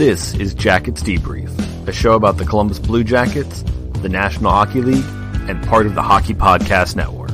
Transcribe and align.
This 0.00 0.32
is 0.36 0.54
Jackets 0.54 1.02
Debrief, 1.02 1.86
a 1.86 1.92
show 1.92 2.14
about 2.14 2.38
the 2.38 2.46
Columbus 2.46 2.78
Blue 2.78 3.04
Jackets, 3.04 3.62
the 4.00 4.08
National 4.08 4.50
Hockey 4.50 4.80
League, 4.80 5.04
and 5.46 5.62
part 5.68 5.84
of 5.84 5.94
the 5.94 6.00
Hockey 6.00 6.32
Podcast 6.32 6.96
Network. 6.96 7.28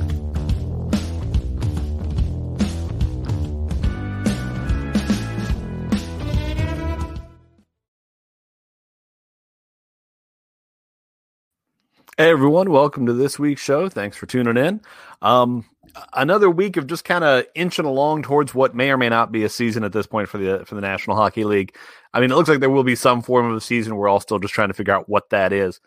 Hey 12.19 12.30
everyone, 12.30 12.73
welcome 12.73 13.07
to 13.07 13.12
this 13.12 13.39
week's 13.39 13.62
show. 13.62 13.89
Thanks 13.89 14.17
for 14.17 14.27
tuning 14.27 14.57
in. 14.57 14.80
Um, 15.23 15.64
another 16.13 16.51
week 16.51 16.77
of 16.77 16.87
just 16.87 17.05
kind 17.05 17.25
of 17.25 17.45
inching 17.55 17.85
along 17.85 18.23
towards 18.23 18.55
what 18.55 18.75
may 18.75 18.91
or 18.91 18.96
may 18.96 19.09
not 19.09 19.33
be 19.33 19.45
a 19.45 19.49
season 19.49 19.85
at 19.85 19.93
this 19.93 20.07
point 20.07 20.29
for 20.29 20.39
the 20.39 20.65
for 20.67 20.75
the 20.75 20.81
National 20.81 21.17
Hockey 21.17 21.45
League. 21.45 21.77
I 22.13 22.21
mean, 22.21 22.31
it 22.31 22.35
looks 22.35 22.49
like 22.49 22.61
there 22.61 22.71
will 22.71 22.85
be 22.85 22.96
some 22.96 23.23
form 23.23 23.50
of 23.50 23.57
a 23.57 23.61
season. 23.61 23.96
We're 23.96 24.09
all 24.09 24.21
still 24.21 24.39
just 24.39 24.54
trying 24.54 24.68
to 24.68 24.75
figure 24.75 24.95
out 24.95 25.09
what 25.09 25.31
that 25.31 25.53
is. 25.53 25.81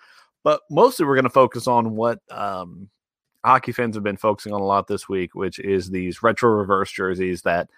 But 0.44 0.62
mostly, 0.70 1.06
we're 1.06 1.16
going 1.16 1.24
to 1.24 1.30
focus 1.30 1.68
on 1.68 1.96
what 1.96 2.20
um, 2.32 2.90
hockey 3.44 3.72
fans 3.72 3.96
have 3.96 4.04
been 4.04 4.18
focusing 4.18 4.54
on 4.54 4.62
a 4.62 4.66
lot 4.66 4.88
this 4.88 5.10
week, 5.10 5.36
which 5.36 5.60
is 5.60 5.90
these 5.90 6.24
retro 6.24 6.50
reverse 6.52 6.92
jerseys 6.92 7.42
that 7.44 7.70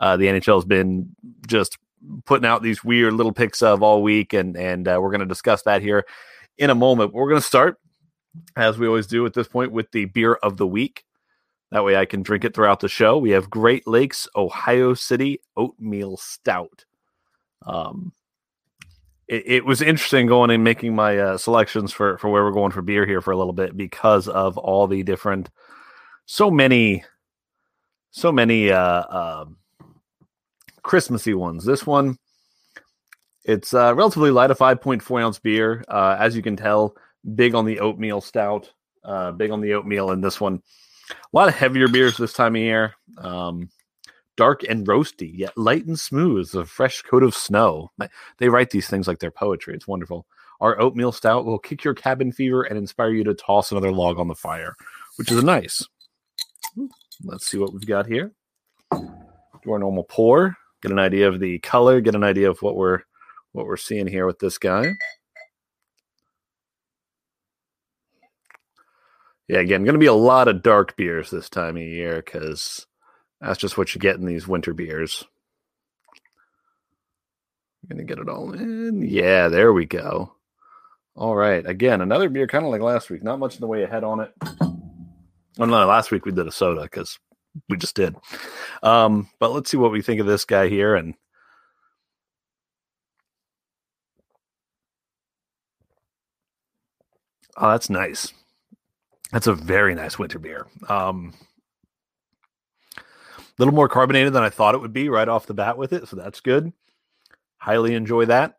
uh, 0.00 0.16
the 0.16 0.26
NHL 0.26 0.56
has 0.56 0.64
been 0.64 1.14
just 1.46 1.78
putting 2.24 2.46
out 2.46 2.62
these 2.62 2.84
weird 2.84 3.14
little 3.14 3.32
pics 3.32 3.62
of 3.62 3.82
all 3.82 4.02
week, 4.02 4.32
and 4.32 4.56
and 4.56 4.86
uh, 4.86 4.98
we're 5.00 5.10
going 5.10 5.20
to 5.20 5.26
discuss 5.26 5.62
that 5.62 5.82
here 5.82 6.04
in 6.58 6.70
a 6.70 6.74
moment. 6.74 7.12
We're 7.12 7.28
going 7.28 7.40
to 7.40 7.46
start 7.46 7.78
as 8.56 8.78
we 8.78 8.86
always 8.86 9.06
do 9.06 9.26
at 9.26 9.34
this 9.34 9.48
point, 9.48 9.72
with 9.72 9.90
the 9.92 10.06
beer 10.06 10.34
of 10.34 10.56
the 10.56 10.66
week. 10.66 11.04
That 11.70 11.84
way 11.84 11.96
I 11.96 12.04
can 12.04 12.22
drink 12.22 12.44
it 12.44 12.54
throughout 12.54 12.80
the 12.80 12.88
show. 12.88 13.18
We 13.18 13.30
have 13.30 13.50
Great 13.50 13.86
Lakes 13.86 14.28
Ohio 14.36 14.94
City 14.94 15.40
Oatmeal 15.56 16.16
Stout. 16.16 16.84
Um, 17.66 18.12
it, 19.28 19.42
it 19.46 19.64
was 19.64 19.80
interesting 19.82 20.26
going 20.26 20.50
and 20.50 20.62
making 20.62 20.94
my 20.94 21.18
uh, 21.18 21.38
selections 21.38 21.92
for, 21.92 22.18
for 22.18 22.28
where 22.28 22.44
we're 22.44 22.52
going 22.52 22.72
for 22.72 22.82
beer 22.82 23.06
here 23.06 23.20
for 23.20 23.32
a 23.32 23.36
little 23.36 23.52
bit 23.52 23.76
because 23.76 24.28
of 24.28 24.58
all 24.58 24.86
the 24.86 25.02
different, 25.02 25.50
so 26.26 26.50
many, 26.50 27.04
so 28.10 28.30
many 28.30 28.70
uh, 28.70 28.78
uh, 28.78 29.44
Christmassy 30.82 31.34
ones. 31.34 31.64
This 31.64 31.86
one, 31.86 32.18
it's 33.44 33.74
uh, 33.74 33.94
relatively 33.94 34.30
light, 34.30 34.50
a 34.50 34.54
5.4 34.54 35.22
ounce 35.22 35.38
beer. 35.38 35.84
Uh, 35.88 36.16
as 36.18 36.36
you 36.36 36.42
can 36.42 36.56
tell, 36.56 36.96
big 37.34 37.54
on 37.54 37.64
the 37.64 37.80
oatmeal 37.80 38.20
stout, 38.20 38.70
uh, 39.04 39.32
big 39.32 39.50
on 39.50 39.60
the 39.60 39.74
oatmeal 39.74 40.10
in 40.10 40.20
this 40.20 40.40
one. 40.40 40.62
A 41.32 41.36
lot 41.36 41.48
of 41.48 41.54
heavier 41.54 41.88
beers 41.88 42.16
this 42.16 42.32
time 42.32 42.56
of 42.56 42.62
year. 42.62 42.94
Um, 43.18 43.70
dark 44.36 44.62
and 44.64 44.86
roasty, 44.86 45.30
yet 45.32 45.56
light 45.56 45.86
and 45.86 45.98
smooth, 45.98 46.54
a 46.54 46.64
fresh 46.64 47.02
coat 47.02 47.22
of 47.22 47.34
snow. 47.34 47.90
They 48.38 48.48
write 48.48 48.70
these 48.70 48.88
things 48.88 49.06
like 49.06 49.18
they're 49.18 49.30
poetry. 49.30 49.74
It's 49.74 49.86
wonderful. 49.86 50.26
Our 50.60 50.80
oatmeal 50.80 51.12
stout 51.12 51.44
will 51.44 51.58
kick 51.58 51.84
your 51.84 51.94
cabin 51.94 52.32
fever 52.32 52.62
and 52.62 52.78
inspire 52.78 53.10
you 53.10 53.24
to 53.24 53.34
toss 53.34 53.70
another 53.70 53.92
log 53.92 54.18
on 54.18 54.28
the 54.28 54.34
fire, 54.34 54.76
which 55.16 55.30
is 55.30 55.42
nice. 55.42 55.86
Let's 57.22 57.46
see 57.46 57.58
what 57.58 57.72
we've 57.72 57.86
got 57.86 58.06
here. 58.06 58.32
Do 58.92 59.72
our 59.72 59.78
normal 59.78 60.04
pour, 60.04 60.56
get 60.82 60.92
an 60.92 60.98
idea 60.98 61.28
of 61.28 61.40
the 61.40 61.58
color, 61.60 62.00
get 62.00 62.14
an 62.14 62.24
idea 62.24 62.50
of 62.50 62.60
what 62.62 62.76
we're 62.76 63.00
what 63.52 63.66
we're 63.66 63.76
seeing 63.76 64.06
here 64.06 64.26
with 64.26 64.40
this 64.40 64.58
guy. 64.58 64.86
Yeah, 69.48 69.58
again, 69.58 69.84
going 69.84 69.94
to 69.94 69.98
be 69.98 70.06
a 70.06 70.14
lot 70.14 70.48
of 70.48 70.62
dark 70.62 70.96
beers 70.96 71.30
this 71.30 71.50
time 71.50 71.76
of 71.76 71.82
year 71.82 72.22
because 72.24 72.86
that's 73.40 73.58
just 73.58 73.76
what 73.76 73.94
you 73.94 74.00
get 74.00 74.16
in 74.16 74.24
these 74.24 74.48
winter 74.48 74.72
beers. 74.72 75.24
I'm 77.82 77.96
going 77.96 78.06
to 78.06 78.14
get 78.14 78.22
it 78.22 78.28
all 78.28 78.52
in. 78.52 79.02
Yeah, 79.02 79.48
there 79.48 79.72
we 79.72 79.84
go. 79.84 80.32
All 81.14 81.36
right. 81.36 81.64
Again, 81.66 82.00
another 82.00 82.30
beer 82.30 82.46
kind 82.46 82.64
of 82.64 82.70
like 82.70 82.80
last 82.80 83.10
week. 83.10 83.22
Not 83.22 83.38
much 83.38 83.56
in 83.56 83.60
the 83.60 83.66
way 83.66 83.82
ahead 83.82 84.02
on 84.02 84.20
it. 84.20 84.32
Oh, 85.58 85.66
no, 85.66 85.86
last 85.86 86.10
week 86.10 86.24
we 86.24 86.32
did 86.32 86.48
a 86.48 86.52
soda 86.52 86.82
because 86.82 87.18
we 87.68 87.76
just 87.76 87.94
did. 87.94 88.16
Um, 88.82 89.28
but 89.38 89.52
let's 89.52 89.70
see 89.70 89.76
what 89.76 89.92
we 89.92 90.02
think 90.02 90.20
of 90.20 90.26
this 90.26 90.46
guy 90.46 90.68
here. 90.68 90.96
And 90.96 91.14
oh, 97.56 97.70
that's 97.70 97.90
nice. 97.90 98.32
That's 99.34 99.48
a 99.48 99.52
very 99.52 99.96
nice 99.96 100.16
winter 100.16 100.38
beer. 100.38 100.64
Um, 100.88 101.34
a 102.96 103.02
little 103.58 103.74
more 103.74 103.88
carbonated 103.88 104.32
than 104.32 104.44
I 104.44 104.48
thought 104.48 104.76
it 104.76 104.80
would 104.80 104.92
be 104.92 105.08
right 105.08 105.28
off 105.28 105.48
the 105.48 105.54
bat 105.54 105.76
with 105.76 105.92
it, 105.92 106.06
so 106.06 106.14
that's 106.14 106.38
good. 106.38 106.72
Highly 107.56 107.96
enjoy 107.96 108.26
that. 108.26 108.54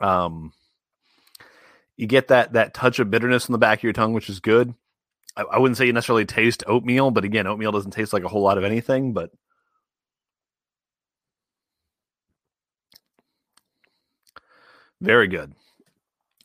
Um, 0.00 0.54
you 1.98 2.06
get 2.06 2.28
that 2.28 2.54
that 2.54 2.72
touch 2.72 3.00
of 3.00 3.10
bitterness 3.10 3.48
in 3.48 3.52
the 3.52 3.58
back 3.58 3.80
of 3.80 3.82
your 3.82 3.92
tongue, 3.92 4.14
which 4.14 4.30
is 4.30 4.40
good. 4.40 4.72
I, 5.36 5.42
I 5.42 5.58
wouldn't 5.58 5.76
say 5.76 5.84
you 5.84 5.92
necessarily 5.92 6.24
taste 6.24 6.64
oatmeal, 6.66 7.10
but 7.10 7.24
again, 7.24 7.46
oatmeal 7.46 7.72
doesn't 7.72 7.90
taste 7.90 8.14
like 8.14 8.24
a 8.24 8.28
whole 8.28 8.40
lot 8.40 8.56
of 8.56 8.64
anything. 8.64 9.12
But 9.12 9.30
very 15.02 15.28
good. 15.28 15.52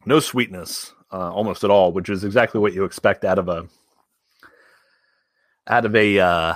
No 0.06 0.20
sweetness 0.20 0.94
uh, 1.12 1.32
almost 1.32 1.64
at 1.64 1.70
all, 1.70 1.92
which 1.92 2.10
is 2.10 2.24
exactly 2.24 2.60
what 2.60 2.74
you 2.74 2.84
expect 2.84 3.26
out 3.26 3.40
of 3.40 3.50
a 3.50 3.68
out 5.68 5.86
of 5.86 5.96
a 5.96 6.20
uh, 6.20 6.56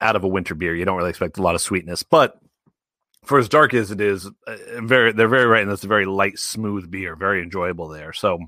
out 0.00 0.16
of 0.16 0.24
a 0.24 0.28
winter 0.28 0.54
beer. 0.54 0.74
You 0.74 0.84
don't 0.84 0.96
really 0.96 1.10
expect 1.10 1.38
a 1.38 1.42
lot 1.42 1.54
of 1.54 1.60
sweetness, 1.60 2.02
but 2.02 2.38
for 3.24 3.38
as 3.38 3.48
dark 3.48 3.74
as 3.74 3.90
it 3.90 4.00
is, 4.00 4.26
uh, 4.46 4.56
very 4.82 5.12
they're 5.12 5.28
very 5.28 5.46
right, 5.46 5.62
and 5.62 5.70
it's 5.70 5.84
a 5.84 5.88
very 5.88 6.06
light, 6.06 6.38
smooth 6.38 6.90
beer, 6.90 7.16
very 7.16 7.42
enjoyable 7.42 7.88
there. 7.88 8.12
So, 8.12 8.38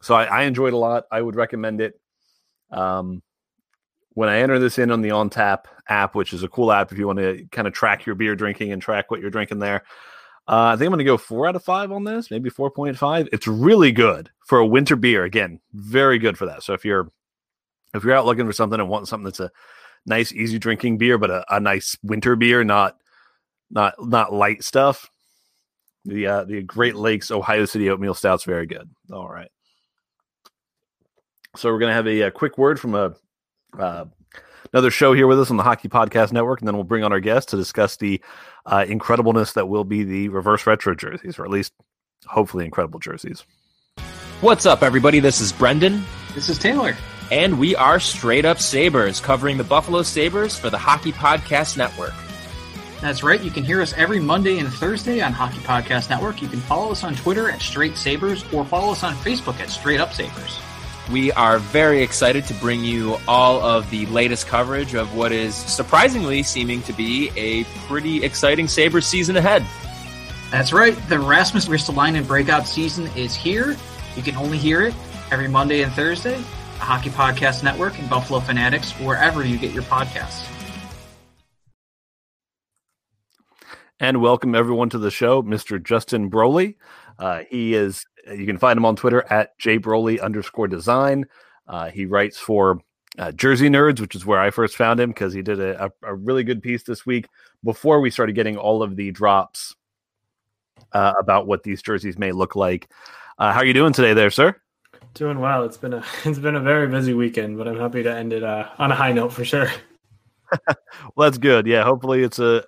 so 0.00 0.14
I, 0.14 0.24
I 0.24 0.42
enjoyed 0.42 0.72
a 0.72 0.78
lot. 0.78 1.04
I 1.10 1.20
would 1.20 1.34
recommend 1.34 1.80
it. 1.80 2.00
Um, 2.70 3.22
when 4.14 4.28
I 4.28 4.38
enter 4.38 4.58
this 4.58 4.78
in 4.78 4.90
on 4.90 5.02
the 5.02 5.10
Untappd 5.10 5.64
app, 5.88 6.14
which 6.14 6.32
is 6.32 6.42
a 6.42 6.48
cool 6.48 6.72
app 6.72 6.90
if 6.90 6.98
you 6.98 7.06
want 7.06 7.18
to 7.18 7.44
kind 7.52 7.68
of 7.68 7.74
track 7.74 8.06
your 8.06 8.14
beer 8.14 8.34
drinking 8.34 8.72
and 8.72 8.80
track 8.80 9.10
what 9.10 9.20
you're 9.20 9.30
drinking 9.30 9.58
there. 9.58 9.82
Uh, 10.48 10.70
I 10.72 10.76
think 10.76 10.86
I'm 10.86 10.92
going 10.92 10.98
to 10.98 11.04
go 11.04 11.16
four 11.16 11.48
out 11.48 11.56
of 11.56 11.64
five 11.64 11.90
on 11.90 12.04
this, 12.04 12.30
maybe 12.30 12.50
4.5. 12.50 13.28
It's 13.32 13.48
really 13.48 13.90
good 13.90 14.30
for 14.44 14.58
a 14.58 14.66
winter 14.66 14.94
beer. 14.94 15.24
Again, 15.24 15.60
very 15.72 16.18
good 16.18 16.38
for 16.38 16.46
that. 16.46 16.62
So 16.62 16.72
if 16.72 16.84
you're 16.84 17.10
if 17.94 18.04
you're 18.04 18.14
out 18.14 18.26
looking 18.26 18.46
for 18.46 18.52
something 18.52 18.78
and 18.78 18.88
want 18.88 19.08
something 19.08 19.24
that's 19.24 19.40
a 19.40 19.50
nice, 20.04 20.32
easy 20.32 20.58
drinking 20.58 20.98
beer, 20.98 21.18
but 21.18 21.30
a, 21.30 21.44
a 21.50 21.58
nice 21.58 21.96
winter 22.02 22.36
beer, 22.36 22.62
not 22.62 22.96
not 23.70 23.94
not 23.98 24.32
light 24.32 24.62
stuff, 24.62 25.10
the 26.04 26.26
uh, 26.26 26.44
the 26.44 26.62
Great 26.62 26.94
Lakes 26.94 27.30
Ohio 27.32 27.64
City 27.64 27.90
Oatmeal 27.90 28.14
Stout's 28.14 28.44
very 28.44 28.66
good. 28.66 28.88
All 29.12 29.28
right. 29.28 29.50
So 31.56 31.72
we're 31.72 31.78
going 31.78 31.90
to 31.90 31.94
have 31.94 32.06
a, 32.06 32.20
a, 32.22 32.30
quick 32.30 32.58
word 32.58 32.78
from 32.78 32.94
a 32.94 33.14
uh, 33.78 34.04
another 34.72 34.90
show 34.90 35.12
here 35.12 35.26
with 35.26 35.40
us 35.40 35.50
on 35.50 35.56
the 35.56 35.62
Hockey 35.62 35.88
Podcast 35.88 36.32
Network, 36.32 36.60
and 36.60 36.68
then 36.68 36.74
we'll 36.74 36.84
bring 36.84 37.04
on 37.04 37.12
our 37.12 37.20
guest 37.20 37.50
to 37.50 37.56
discuss 37.56 37.96
the 37.96 38.20
uh, 38.64 38.84
incredibleness 38.86 39.54
that 39.54 39.68
will 39.68 39.84
be 39.84 40.04
the 40.04 40.28
reverse 40.28 40.66
retro 40.66 40.94
jerseys, 40.94 41.38
or 41.38 41.44
at 41.44 41.50
least 41.50 41.72
hopefully 42.26 42.64
incredible 42.64 42.98
jerseys. 42.98 43.44
What's 44.40 44.66
up, 44.66 44.82
everybody? 44.82 45.20
This 45.20 45.40
is 45.40 45.52
Brendan. 45.52 46.04
This 46.34 46.48
is 46.48 46.58
Taylor. 46.58 46.94
And 47.30 47.58
we 47.58 47.74
are 47.74 47.98
Straight 47.98 48.44
Up 48.44 48.60
Sabres, 48.60 49.20
covering 49.20 49.56
the 49.56 49.64
Buffalo 49.64 50.02
Sabres 50.02 50.58
for 50.58 50.70
the 50.70 50.78
Hockey 50.78 51.12
Podcast 51.12 51.76
Network. 51.76 52.14
That's 53.00 53.22
right. 53.22 53.40
You 53.42 53.50
can 53.50 53.64
hear 53.64 53.82
us 53.82 53.92
every 53.94 54.20
Monday 54.20 54.58
and 54.58 54.68
Thursday 54.68 55.20
on 55.20 55.32
Hockey 55.32 55.58
Podcast 55.58 56.08
Network. 56.08 56.40
You 56.40 56.48
can 56.48 56.60
follow 56.60 56.92
us 56.92 57.04
on 57.04 57.14
Twitter 57.14 57.50
at 57.50 57.60
Straight 57.60 57.96
Sabres 57.96 58.44
or 58.52 58.64
follow 58.64 58.92
us 58.92 59.02
on 59.02 59.14
Facebook 59.16 59.58
at 59.60 59.70
Straight 59.70 60.00
Up 60.00 60.12
Sabres. 60.12 60.60
We 61.10 61.30
are 61.32 61.58
very 61.58 62.02
excited 62.02 62.46
to 62.46 62.54
bring 62.54 62.84
you 62.84 63.16
all 63.28 63.60
of 63.64 63.88
the 63.90 64.06
latest 64.06 64.48
coverage 64.48 64.94
of 64.94 65.14
what 65.14 65.30
is 65.30 65.54
surprisingly 65.54 66.42
seeming 66.42 66.82
to 66.82 66.92
be 66.92 67.30
a 67.36 67.62
pretty 67.86 68.24
exciting 68.24 68.66
Sabres 68.66 69.06
season 69.06 69.36
ahead. 69.36 69.64
That's 70.50 70.72
right. 70.72 70.96
The 71.08 71.20
Rasmus 71.20 71.66
Ristolainen 71.66 72.26
breakout 72.26 72.66
season 72.66 73.06
is 73.16 73.36
here. 73.36 73.76
You 74.16 74.22
can 74.22 74.34
only 74.36 74.58
hear 74.58 74.82
it 74.82 74.94
every 75.30 75.46
Monday 75.46 75.82
and 75.82 75.92
Thursday, 75.92 76.36
the 76.38 76.84
Hockey 76.84 77.10
Podcast 77.10 77.62
Network 77.62 77.96
and 78.00 78.10
Buffalo 78.10 78.40
Fanatics, 78.40 78.90
wherever 78.94 79.44
you 79.44 79.58
get 79.58 79.72
your 79.72 79.84
podcasts. 79.84 80.44
And 84.00 84.20
welcome 84.20 84.56
everyone 84.56 84.90
to 84.90 84.98
the 84.98 85.10
show, 85.12 85.42
Mr. 85.42 85.82
Justin 85.82 86.30
Broly. 86.30 86.74
Uh, 87.18 87.42
he 87.48 87.74
is 87.74 88.04
you 88.32 88.46
can 88.46 88.58
find 88.58 88.76
him 88.76 88.84
on 88.84 88.96
Twitter 88.96 89.24
at 89.30 89.58
jbroly 89.58 90.20
underscore 90.20 90.68
design. 90.68 91.26
Uh, 91.68 91.90
he 91.90 92.06
writes 92.06 92.38
for 92.38 92.80
uh, 93.18 93.32
Jersey 93.32 93.68
Nerds, 93.68 94.00
which 94.00 94.14
is 94.14 94.26
where 94.26 94.40
I 94.40 94.50
first 94.50 94.76
found 94.76 95.00
him 95.00 95.10
because 95.10 95.32
he 95.32 95.42
did 95.42 95.60
a, 95.60 95.86
a, 95.86 95.90
a, 96.02 96.14
really 96.14 96.44
good 96.44 96.62
piece 96.62 96.82
this 96.82 97.06
week 97.06 97.28
before 97.64 98.00
we 98.00 98.10
started 98.10 98.34
getting 98.34 98.56
all 98.56 98.82
of 98.82 98.96
the 98.96 99.10
drops 99.10 99.74
uh, 100.92 101.14
about 101.18 101.46
what 101.46 101.62
these 101.62 101.82
jerseys 101.82 102.18
may 102.18 102.32
look 102.32 102.56
like. 102.56 102.90
Uh, 103.38 103.52
how 103.52 103.60
are 103.60 103.64
you 103.64 103.72
doing 103.72 103.92
today, 103.92 104.14
there, 104.14 104.30
sir? 104.30 104.54
Doing 105.14 105.40
well. 105.40 105.64
It's 105.64 105.78
been 105.78 105.94
a 105.94 106.04
it's 106.24 106.38
been 106.38 106.56
a 106.56 106.60
very 106.60 106.88
busy 106.88 107.14
weekend, 107.14 107.56
but 107.56 107.66
I'm 107.66 107.78
happy 107.78 108.02
to 108.02 108.14
end 108.14 108.32
it 108.32 108.42
uh, 108.42 108.68
on 108.78 108.92
a 108.92 108.94
high 108.94 109.12
note 109.12 109.32
for 109.32 109.44
sure. 109.44 109.70
well, 110.66 111.30
that's 111.30 111.38
good. 111.38 111.66
Yeah, 111.66 111.84
hopefully 111.84 112.22
it's 112.22 112.38
a 112.38 112.64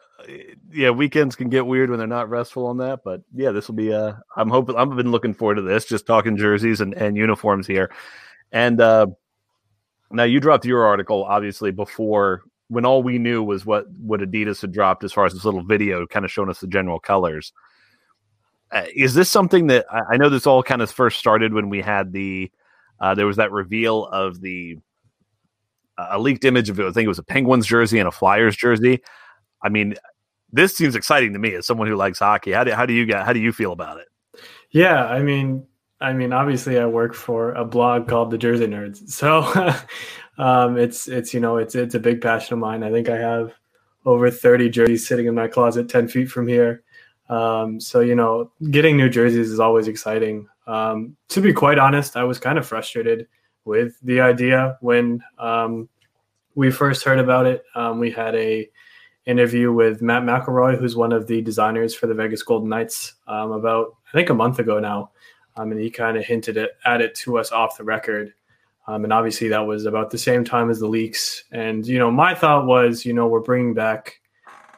yeah, 0.72 0.90
weekends 0.90 1.36
can 1.36 1.48
get 1.48 1.66
weird 1.66 1.90
when 1.90 1.98
they're 1.98 2.08
not 2.08 2.30
restful 2.30 2.66
on 2.66 2.78
that. 2.78 3.00
But 3.04 3.22
yeah, 3.34 3.50
this 3.50 3.68
will 3.68 3.74
be. 3.74 3.92
Uh, 3.92 4.14
I'm 4.36 4.50
hoping. 4.50 4.76
I've 4.76 4.94
been 4.94 5.10
looking 5.10 5.34
forward 5.34 5.56
to 5.56 5.62
this. 5.62 5.84
Just 5.84 6.06
talking 6.06 6.36
jerseys 6.36 6.80
and, 6.80 6.94
and 6.94 7.16
uniforms 7.16 7.66
here, 7.66 7.90
and 8.52 8.80
uh, 8.80 9.06
now 10.10 10.24
you 10.24 10.40
dropped 10.40 10.64
your 10.64 10.86
article 10.86 11.24
obviously 11.24 11.70
before 11.70 12.42
when 12.68 12.84
all 12.84 13.02
we 13.02 13.18
knew 13.18 13.42
was 13.42 13.64
what 13.66 13.90
what 13.92 14.20
Adidas 14.20 14.60
had 14.60 14.72
dropped 14.72 15.04
as 15.04 15.12
far 15.12 15.24
as 15.26 15.32
this 15.32 15.44
little 15.44 15.64
video, 15.64 16.06
kind 16.06 16.24
of 16.24 16.30
showing 16.30 16.50
us 16.50 16.60
the 16.60 16.66
general 16.66 17.00
colors. 17.00 17.52
Uh, 18.70 18.84
is 18.94 19.14
this 19.14 19.30
something 19.30 19.68
that 19.68 19.86
I, 19.90 20.14
I 20.14 20.16
know 20.18 20.28
this 20.28 20.46
all 20.46 20.62
kind 20.62 20.82
of 20.82 20.90
first 20.90 21.18
started 21.18 21.54
when 21.54 21.70
we 21.70 21.80
had 21.80 22.12
the 22.12 22.50
uh, 23.00 23.14
there 23.14 23.26
was 23.26 23.36
that 23.36 23.52
reveal 23.52 24.06
of 24.06 24.40
the 24.40 24.78
a 25.98 26.18
leaked 26.18 26.44
image 26.44 26.70
of 26.70 26.78
it. 26.78 26.86
I 26.86 26.92
think 26.92 27.06
it 27.06 27.08
was 27.08 27.18
a 27.18 27.24
Penguins 27.24 27.66
jersey 27.66 27.98
and 27.98 28.06
a 28.06 28.12
Flyers 28.12 28.56
jersey. 28.56 29.00
I 29.62 29.68
mean, 29.68 29.94
this 30.52 30.76
seems 30.76 30.94
exciting 30.94 31.32
to 31.32 31.38
me 31.38 31.54
as 31.54 31.66
someone 31.66 31.88
who 31.88 31.96
likes 31.96 32.18
hockey. 32.18 32.52
How 32.52 32.64
do 32.64 32.72
how 32.72 32.86
do 32.86 32.92
you 32.92 33.06
get 33.06 33.24
how 33.24 33.32
do 33.32 33.40
you 33.40 33.52
feel 33.52 33.72
about 33.72 33.98
it? 33.98 34.08
Yeah, 34.70 35.04
I 35.06 35.22
mean, 35.22 35.66
I 36.00 36.12
mean, 36.12 36.32
obviously, 36.32 36.78
I 36.78 36.86
work 36.86 37.14
for 37.14 37.52
a 37.52 37.64
blog 37.64 38.08
called 38.08 38.30
the 38.30 38.38
Jersey 38.38 38.66
Nerds, 38.66 39.08
so 39.10 39.42
um, 40.38 40.76
it's 40.76 41.08
it's 41.08 41.34
you 41.34 41.40
know 41.40 41.56
it's 41.56 41.74
it's 41.74 41.94
a 41.94 42.00
big 42.00 42.20
passion 42.20 42.54
of 42.54 42.60
mine. 42.60 42.82
I 42.82 42.90
think 42.90 43.08
I 43.08 43.18
have 43.18 43.52
over 44.04 44.30
thirty 44.30 44.68
jerseys 44.68 45.06
sitting 45.06 45.26
in 45.26 45.34
my 45.34 45.48
closet 45.48 45.88
ten 45.88 46.08
feet 46.08 46.30
from 46.30 46.46
here. 46.46 46.82
Um, 47.28 47.80
so 47.80 48.00
you 48.00 48.14
know, 48.14 48.50
getting 48.70 48.96
new 48.96 49.08
jerseys 49.08 49.50
is 49.50 49.60
always 49.60 49.88
exciting. 49.88 50.48
Um, 50.66 51.16
to 51.28 51.40
be 51.40 51.52
quite 51.52 51.78
honest, 51.78 52.16
I 52.16 52.24
was 52.24 52.38
kind 52.38 52.58
of 52.58 52.66
frustrated 52.66 53.26
with 53.64 53.98
the 54.02 54.20
idea 54.20 54.78
when 54.80 55.22
um, 55.38 55.88
we 56.54 56.70
first 56.70 57.04
heard 57.04 57.18
about 57.18 57.46
it. 57.46 57.64
Um, 57.74 57.98
we 57.98 58.10
had 58.10 58.34
a 58.34 58.68
interview 59.28 59.72
with 59.72 60.00
Matt 60.00 60.22
McElroy, 60.22 60.78
who's 60.78 60.96
one 60.96 61.12
of 61.12 61.26
the 61.26 61.42
designers 61.42 61.94
for 61.94 62.06
the 62.06 62.14
Vegas 62.14 62.42
Golden 62.42 62.70
Knights, 62.70 63.12
um, 63.28 63.52
about 63.52 63.94
I 64.08 64.12
think 64.12 64.30
a 64.30 64.34
month 64.34 64.58
ago 64.58 64.80
now, 64.80 65.10
um, 65.56 65.70
and 65.70 65.80
he 65.80 65.90
kind 65.90 66.16
of 66.16 66.24
hinted 66.24 66.56
it, 66.56 66.70
at 66.86 67.02
it 67.02 67.14
to 67.16 67.38
us 67.38 67.52
off 67.52 67.76
the 67.76 67.84
record. 67.84 68.32
Um, 68.86 69.04
and 69.04 69.12
obviously, 69.12 69.48
that 69.48 69.66
was 69.66 69.84
about 69.84 70.10
the 70.10 70.18
same 70.18 70.44
time 70.44 70.70
as 70.70 70.80
the 70.80 70.88
leaks. 70.88 71.44
And 71.52 71.86
you 71.86 71.98
know, 71.98 72.10
my 72.10 72.34
thought 72.34 72.66
was, 72.66 73.04
you 73.04 73.12
know, 73.12 73.28
we're 73.28 73.40
bringing 73.40 73.74
back 73.74 74.18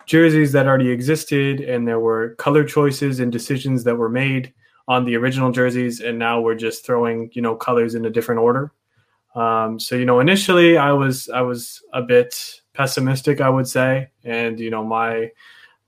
jerseys 0.07 0.51
that 0.53 0.67
already 0.67 0.91
existed, 0.91 1.61
and 1.61 1.87
there 1.87 2.01
were 2.01 2.35
color 2.35 2.65
choices 2.65 3.21
and 3.21 3.31
decisions 3.31 3.85
that 3.85 3.97
were 3.97 4.09
made 4.09 4.53
on 4.89 5.05
the 5.05 5.15
original 5.15 5.53
jerseys, 5.53 6.01
and 6.01 6.19
now 6.19 6.41
we're 6.41 6.57
just 6.57 6.85
throwing, 6.85 7.31
you 7.35 7.41
know, 7.41 7.55
colors 7.55 7.95
in 7.95 8.05
a 8.05 8.11
different 8.11 8.41
order. 8.41 8.73
Um, 9.35 9.79
so 9.79 9.97
you 9.97 10.05
know, 10.05 10.21
initially 10.21 10.77
I 10.77 10.93
was 10.93 11.29
I 11.29 11.43
was 11.43 11.83
a 11.93 12.03
bit 12.03 12.61
pessimistic, 12.75 13.41
I 13.41 13.49
would 13.49 13.69
say, 13.69 14.11
and 14.25 14.59
you 14.59 14.71
know 14.71 14.85
my 14.85 15.31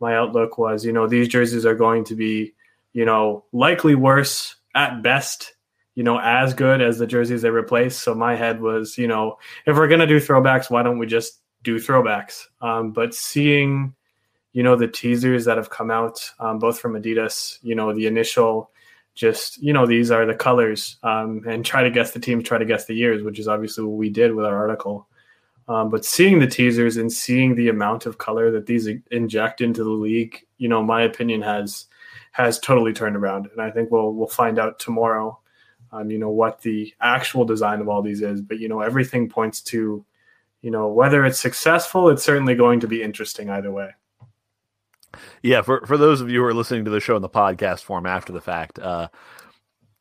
my 0.00 0.17
outlook 0.17 0.59
was 0.59 0.85
you 0.85 0.93
know 0.93 1.06
these 1.06 1.29
jerseys 1.29 1.67
are 1.67 1.75
going 1.75 2.05
to 2.05 2.15
be 2.15 2.55
you 2.93 3.05
know 3.05 3.44
likely 3.53 3.94
worse 3.94 4.56
at 4.75 5.03
best 5.03 5.55
you 5.94 6.03
know 6.03 6.19
as 6.19 6.55
good 6.55 6.81
as 6.81 6.99
the 6.99 7.06
jerseys 7.06 7.43
they 7.43 7.50
replace 7.50 7.97
so 7.97 8.15
my 8.15 8.35
head 8.35 8.61
was 8.61 8.97
you 8.97 9.06
know 9.06 9.39
if 9.67 9.77
we're 9.77 9.87
to 9.89 10.06
do 10.06 10.19
throwbacks 10.19 10.71
why 10.71 10.83
don't 10.83 10.99
we 10.99 11.06
just 11.06 11.43
do 11.62 11.77
throwbacks? 11.77 12.47
Um, 12.61 12.93
but 12.93 13.15
seeing 13.15 13.94
you 14.53 14.62
know 14.62 14.77
the 14.77 14.89
teasers 14.89 15.44
that 15.47 15.56
have 15.56 15.71
come 15.71 15.91
out 15.91 16.31
um, 16.39 16.59
both 16.59 16.79
from 16.79 16.93
adidas 16.93 17.59
you 17.62 17.75
know 17.75 17.94
the 17.94 18.06
initial 18.06 18.71
just 19.14 19.62
you 19.62 19.73
know 19.73 19.87
these 19.87 20.11
are 20.11 20.25
the 20.25 20.35
colors 20.35 20.97
um, 21.03 21.43
and 21.47 21.64
try 21.64 21.82
to 21.82 21.91
guess 21.91 22.12
the 22.12 22.20
teams 22.20 22.44
try 22.44 22.59
to 22.59 22.64
guess 22.64 22.87
the 22.87 22.94
years 22.94 23.23
which 23.23 23.38
is 23.38 23.47
obviously 23.47 23.85
what 23.85 23.99
we 23.99 24.09
did 24.09 24.35
with 24.35 24.47
our 24.47 24.56
article. 24.56 25.06
Um, 25.69 25.91
but 25.91 26.05
seeing 26.05 26.41
the 26.41 26.47
teasers 26.47 26.97
and 26.97 27.12
seeing 27.12 27.55
the 27.55 27.69
amount 27.69 28.06
of 28.06 28.19
color 28.19 28.50
that 28.50 28.67
these 28.67 28.88
inject 29.11 29.61
into 29.61 29.85
the 29.85 29.91
league 29.91 30.44
you 30.59 30.69
know 30.69 30.82
my 30.82 31.03
opinion 31.03 31.43
has 31.43 31.87
has 32.32 32.59
totally 32.59 32.93
turned 32.93 33.17
around. 33.17 33.49
And 33.53 33.61
i 33.61 33.70
think 33.70 33.91
we'll 33.91 34.12
we'll 34.12 34.29
find 34.29 34.59
out 34.59 34.79
tomorrow 34.79 35.38
um, 35.93 36.11
you 36.11 36.19
know 36.19 36.31
what 36.31 36.61
the 36.62 36.93
actual 37.00 37.44
design 37.44 37.81
of 37.81 37.88
all 37.88 38.03
these 38.03 38.23
is. 38.23 38.41
But 38.41 38.58
you 38.58 38.69
know 38.69 38.81
everything 38.81 39.29
points 39.29 39.61
to 39.62 40.05
you 40.62 40.70
know 40.70 40.88
whether 40.88 41.26
it's 41.26 41.38
successful 41.38 42.08
it's 42.08 42.25
certainly 42.25 42.55
going 42.55 42.81
to 42.81 42.88
be 42.88 43.03
interesting 43.03 43.50
either 43.50 43.70
way 43.70 43.91
yeah, 45.43 45.62
for 45.62 45.85
for 45.87 45.97
those 45.97 46.20
of 46.20 46.31
you 46.31 46.41
who 46.41 46.47
are 46.47 46.55
listening 46.55 46.85
to 46.85 46.91
the 46.91 47.00
show 47.00 47.17
in 47.17 47.23
the 47.23 47.29
podcast 47.29 47.81
form 47.81 48.06
after 48.06 48.32
the 48.32 48.41
fact, 48.41 48.79
uh, 48.79 49.09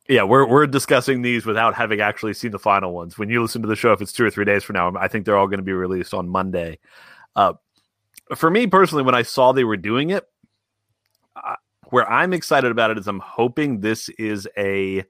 yeah, 0.07 0.23
we're 0.23 0.45
we're 0.45 0.67
discussing 0.67 1.21
these 1.21 1.45
without 1.45 1.73
having 1.73 2.01
actually 2.01 2.33
seen 2.33 2.51
the 2.51 2.59
final 2.59 2.93
ones. 2.93 3.17
When 3.17 3.29
you 3.29 3.41
listen 3.41 3.61
to 3.61 3.67
the 3.67 3.75
show, 3.75 3.93
if 3.93 4.01
it's 4.01 4.11
two 4.11 4.25
or 4.25 4.29
three 4.29 4.45
days 4.45 4.63
from 4.63 4.75
now, 4.75 4.93
I 4.97 5.07
think 5.07 5.25
they're 5.25 5.37
all 5.37 5.47
going 5.47 5.59
to 5.59 5.63
be 5.63 5.73
released 5.73 6.13
on 6.13 6.27
Monday. 6.27 6.79
Uh, 7.35 7.53
for 8.35 8.49
me 8.49 8.67
personally, 8.67 9.03
when 9.03 9.15
I 9.15 9.21
saw 9.21 9.51
they 9.51 9.63
were 9.63 9.77
doing 9.77 10.09
it, 10.09 10.25
uh, 11.35 11.55
where 11.89 12.09
I'm 12.09 12.33
excited 12.33 12.71
about 12.71 12.91
it 12.91 12.97
is 12.97 13.07
I'm 13.07 13.19
hoping 13.19 13.79
this 13.79 14.09
is 14.09 14.47
a 14.57 15.05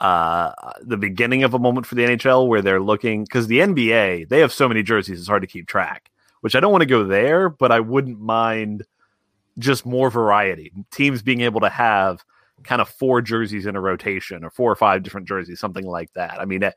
uh, 0.00 0.52
the 0.82 0.96
beginning 0.96 1.44
of 1.44 1.54
a 1.54 1.58
moment 1.58 1.86
for 1.86 1.94
the 1.94 2.02
NHL 2.02 2.48
where 2.48 2.62
they're 2.62 2.80
looking 2.80 3.24
because 3.24 3.46
the 3.46 3.60
NBA 3.60 4.28
they 4.28 4.40
have 4.40 4.52
so 4.52 4.68
many 4.68 4.82
jerseys 4.82 5.20
it's 5.20 5.28
hard 5.28 5.42
to 5.42 5.48
keep 5.48 5.66
track. 5.66 6.10
Which 6.40 6.56
I 6.56 6.60
don't 6.60 6.72
want 6.72 6.82
to 6.82 6.86
go 6.86 7.04
there, 7.04 7.48
but 7.48 7.70
I 7.70 7.78
wouldn't 7.78 8.20
mind 8.20 8.84
just 9.58 9.86
more 9.86 10.10
variety. 10.10 10.72
Teams 10.90 11.22
being 11.22 11.40
able 11.42 11.60
to 11.60 11.68
have 11.68 12.24
kind 12.64 12.80
of 12.80 12.88
four 12.88 13.20
jerseys 13.20 13.66
in 13.66 13.76
a 13.76 13.80
rotation 13.80 14.44
or 14.44 14.50
four 14.50 14.70
or 14.70 14.76
five 14.76 15.02
different 15.02 15.28
jerseys, 15.28 15.60
something 15.60 15.86
like 15.86 16.12
that. 16.14 16.40
I 16.40 16.44
mean, 16.44 16.62
eh, 16.62 16.70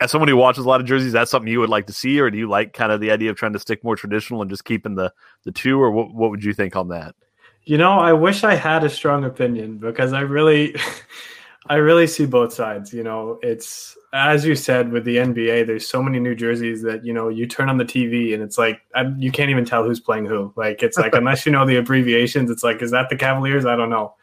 as 0.00 0.10
someone 0.10 0.28
who 0.28 0.36
watches 0.36 0.64
a 0.64 0.68
lot 0.68 0.80
of 0.80 0.86
jerseys, 0.86 1.12
that's 1.12 1.30
something 1.30 1.50
you 1.50 1.60
would 1.60 1.70
like 1.70 1.86
to 1.86 1.92
see, 1.92 2.20
or 2.20 2.30
do 2.30 2.38
you 2.38 2.48
like 2.48 2.72
kind 2.72 2.92
of 2.92 3.00
the 3.00 3.10
idea 3.10 3.30
of 3.30 3.36
trying 3.36 3.54
to 3.54 3.58
stick 3.58 3.82
more 3.82 3.96
traditional 3.96 4.42
and 4.42 4.50
just 4.50 4.64
keeping 4.64 4.94
the 4.94 5.12
the 5.44 5.52
two, 5.52 5.80
or 5.80 5.90
what, 5.90 6.14
what 6.14 6.30
would 6.30 6.44
you 6.44 6.52
think 6.52 6.76
on 6.76 6.88
that? 6.88 7.14
You 7.64 7.78
know, 7.78 7.92
I 7.92 8.12
wish 8.12 8.44
I 8.44 8.54
had 8.54 8.84
a 8.84 8.90
strong 8.90 9.24
opinion 9.24 9.78
because 9.78 10.12
I 10.12 10.20
really, 10.20 10.76
I 11.68 11.76
really 11.76 12.06
see 12.06 12.26
both 12.26 12.52
sides. 12.52 12.92
You 12.92 13.02
know, 13.02 13.38
it's 13.42 13.96
as 14.12 14.44
you 14.44 14.54
said 14.54 14.92
with 14.92 15.04
the 15.04 15.16
NBA, 15.16 15.66
there's 15.66 15.88
so 15.88 16.02
many 16.02 16.18
new 16.18 16.34
jerseys 16.34 16.82
that 16.82 17.04
you 17.04 17.12
know 17.12 17.28
you 17.28 17.46
turn 17.46 17.68
on 17.68 17.76
the 17.76 17.84
TV 17.84 18.34
and 18.34 18.42
it's 18.42 18.58
like 18.58 18.80
I, 18.94 19.04
you 19.18 19.30
can't 19.30 19.50
even 19.50 19.64
tell 19.64 19.84
who's 19.84 20.00
playing 20.00 20.26
who. 20.26 20.52
Like 20.56 20.82
it's 20.82 20.96
like 20.96 21.14
unless 21.14 21.46
you 21.46 21.52
know 21.52 21.66
the 21.66 21.76
abbreviations, 21.76 22.50
it's 22.50 22.62
like 22.62 22.82
is 22.82 22.90
that 22.92 23.08
the 23.08 23.16
Cavaliers? 23.16 23.66
I 23.66 23.76
don't 23.76 23.90
know. 23.90 24.14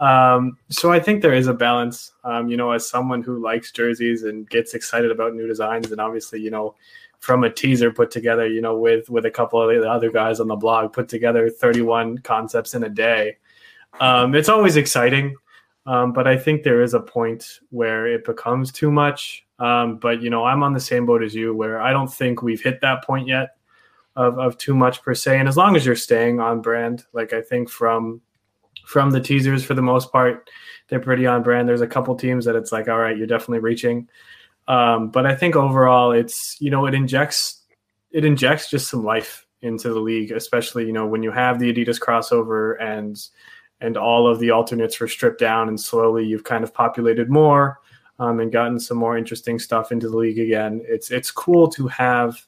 Um, 0.00 0.56
so 0.70 0.92
I 0.92 1.00
think 1.00 1.22
there 1.22 1.34
is 1.34 1.48
a 1.48 1.54
balance. 1.54 2.12
Um, 2.24 2.48
you 2.48 2.56
know, 2.56 2.70
as 2.70 2.88
someone 2.88 3.22
who 3.22 3.42
likes 3.42 3.72
jerseys 3.72 4.22
and 4.22 4.48
gets 4.48 4.74
excited 4.74 5.10
about 5.10 5.34
new 5.34 5.46
designs, 5.46 5.90
and 5.90 6.00
obviously, 6.00 6.40
you 6.40 6.50
know, 6.50 6.74
from 7.18 7.42
a 7.44 7.50
teaser 7.50 7.90
put 7.90 8.10
together, 8.10 8.46
you 8.46 8.60
know, 8.60 8.78
with 8.78 9.10
with 9.10 9.26
a 9.26 9.30
couple 9.30 9.60
of 9.60 9.68
the 9.68 9.90
other 9.90 10.10
guys 10.10 10.40
on 10.40 10.46
the 10.46 10.56
blog, 10.56 10.92
put 10.92 11.08
together 11.08 11.50
31 11.50 12.18
concepts 12.18 12.74
in 12.74 12.84
a 12.84 12.88
day. 12.88 13.36
Um, 14.00 14.34
it's 14.34 14.48
always 14.48 14.76
exciting. 14.76 15.34
Um, 15.88 16.12
but 16.12 16.26
I 16.26 16.36
think 16.36 16.62
there 16.62 16.82
is 16.82 16.92
a 16.92 17.00
point 17.00 17.60
where 17.70 18.06
it 18.06 18.22
becomes 18.26 18.70
too 18.70 18.90
much. 18.90 19.46
Um, 19.58 19.96
but 19.96 20.20
you 20.20 20.28
know, 20.28 20.44
I'm 20.44 20.62
on 20.62 20.74
the 20.74 20.80
same 20.80 21.06
boat 21.06 21.22
as 21.22 21.34
you, 21.34 21.54
where 21.54 21.80
I 21.80 21.92
don't 21.92 22.12
think 22.12 22.42
we've 22.42 22.60
hit 22.62 22.82
that 22.82 23.02
point 23.04 23.26
yet 23.26 23.56
of 24.14 24.38
of 24.38 24.58
too 24.58 24.74
much 24.74 25.02
per 25.02 25.14
se. 25.14 25.38
And 25.38 25.48
as 25.48 25.56
long 25.56 25.76
as 25.76 25.86
you're 25.86 25.96
staying 25.96 26.40
on 26.40 26.60
brand, 26.60 27.06
like 27.14 27.32
I 27.32 27.40
think 27.40 27.70
from 27.70 28.20
from 28.84 29.12
the 29.12 29.20
teasers 29.20 29.64
for 29.64 29.72
the 29.72 29.80
most 29.80 30.12
part, 30.12 30.50
they're 30.88 31.00
pretty 31.00 31.26
on 31.26 31.42
brand. 31.42 31.66
There's 31.66 31.80
a 31.80 31.86
couple 31.86 32.14
teams 32.16 32.44
that 32.44 32.54
it's 32.54 32.70
like, 32.70 32.88
all 32.88 32.98
right, 32.98 33.16
you're 33.16 33.26
definitely 33.26 33.60
reaching. 33.60 34.08
Um, 34.66 35.10
but 35.10 35.24
I 35.24 35.34
think 35.34 35.56
overall, 35.56 36.12
it's 36.12 36.60
you 36.60 36.70
know, 36.70 36.84
it 36.84 36.92
injects 36.92 37.62
it 38.10 38.26
injects 38.26 38.68
just 38.68 38.90
some 38.90 39.04
life 39.04 39.46
into 39.62 39.88
the 39.88 40.00
league, 40.00 40.32
especially 40.32 40.84
you 40.84 40.92
know 40.92 41.06
when 41.06 41.22
you 41.22 41.30
have 41.30 41.58
the 41.58 41.72
Adidas 41.72 41.98
crossover 41.98 42.76
and 42.78 43.18
and 43.80 43.96
all 43.96 44.26
of 44.26 44.38
the 44.38 44.50
alternates 44.50 44.98
were 44.98 45.08
stripped 45.08 45.40
down, 45.40 45.68
and 45.68 45.80
slowly 45.80 46.24
you've 46.26 46.44
kind 46.44 46.64
of 46.64 46.74
populated 46.74 47.30
more 47.30 47.78
um, 48.18 48.40
and 48.40 48.52
gotten 48.52 48.80
some 48.80 48.98
more 48.98 49.16
interesting 49.16 49.58
stuff 49.58 49.92
into 49.92 50.08
the 50.08 50.16
league 50.16 50.38
again. 50.38 50.82
It's 50.84 51.10
it's 51.10 51.30
cool 51.30 51.68
to 51.70 51.86
have 51.88 52.46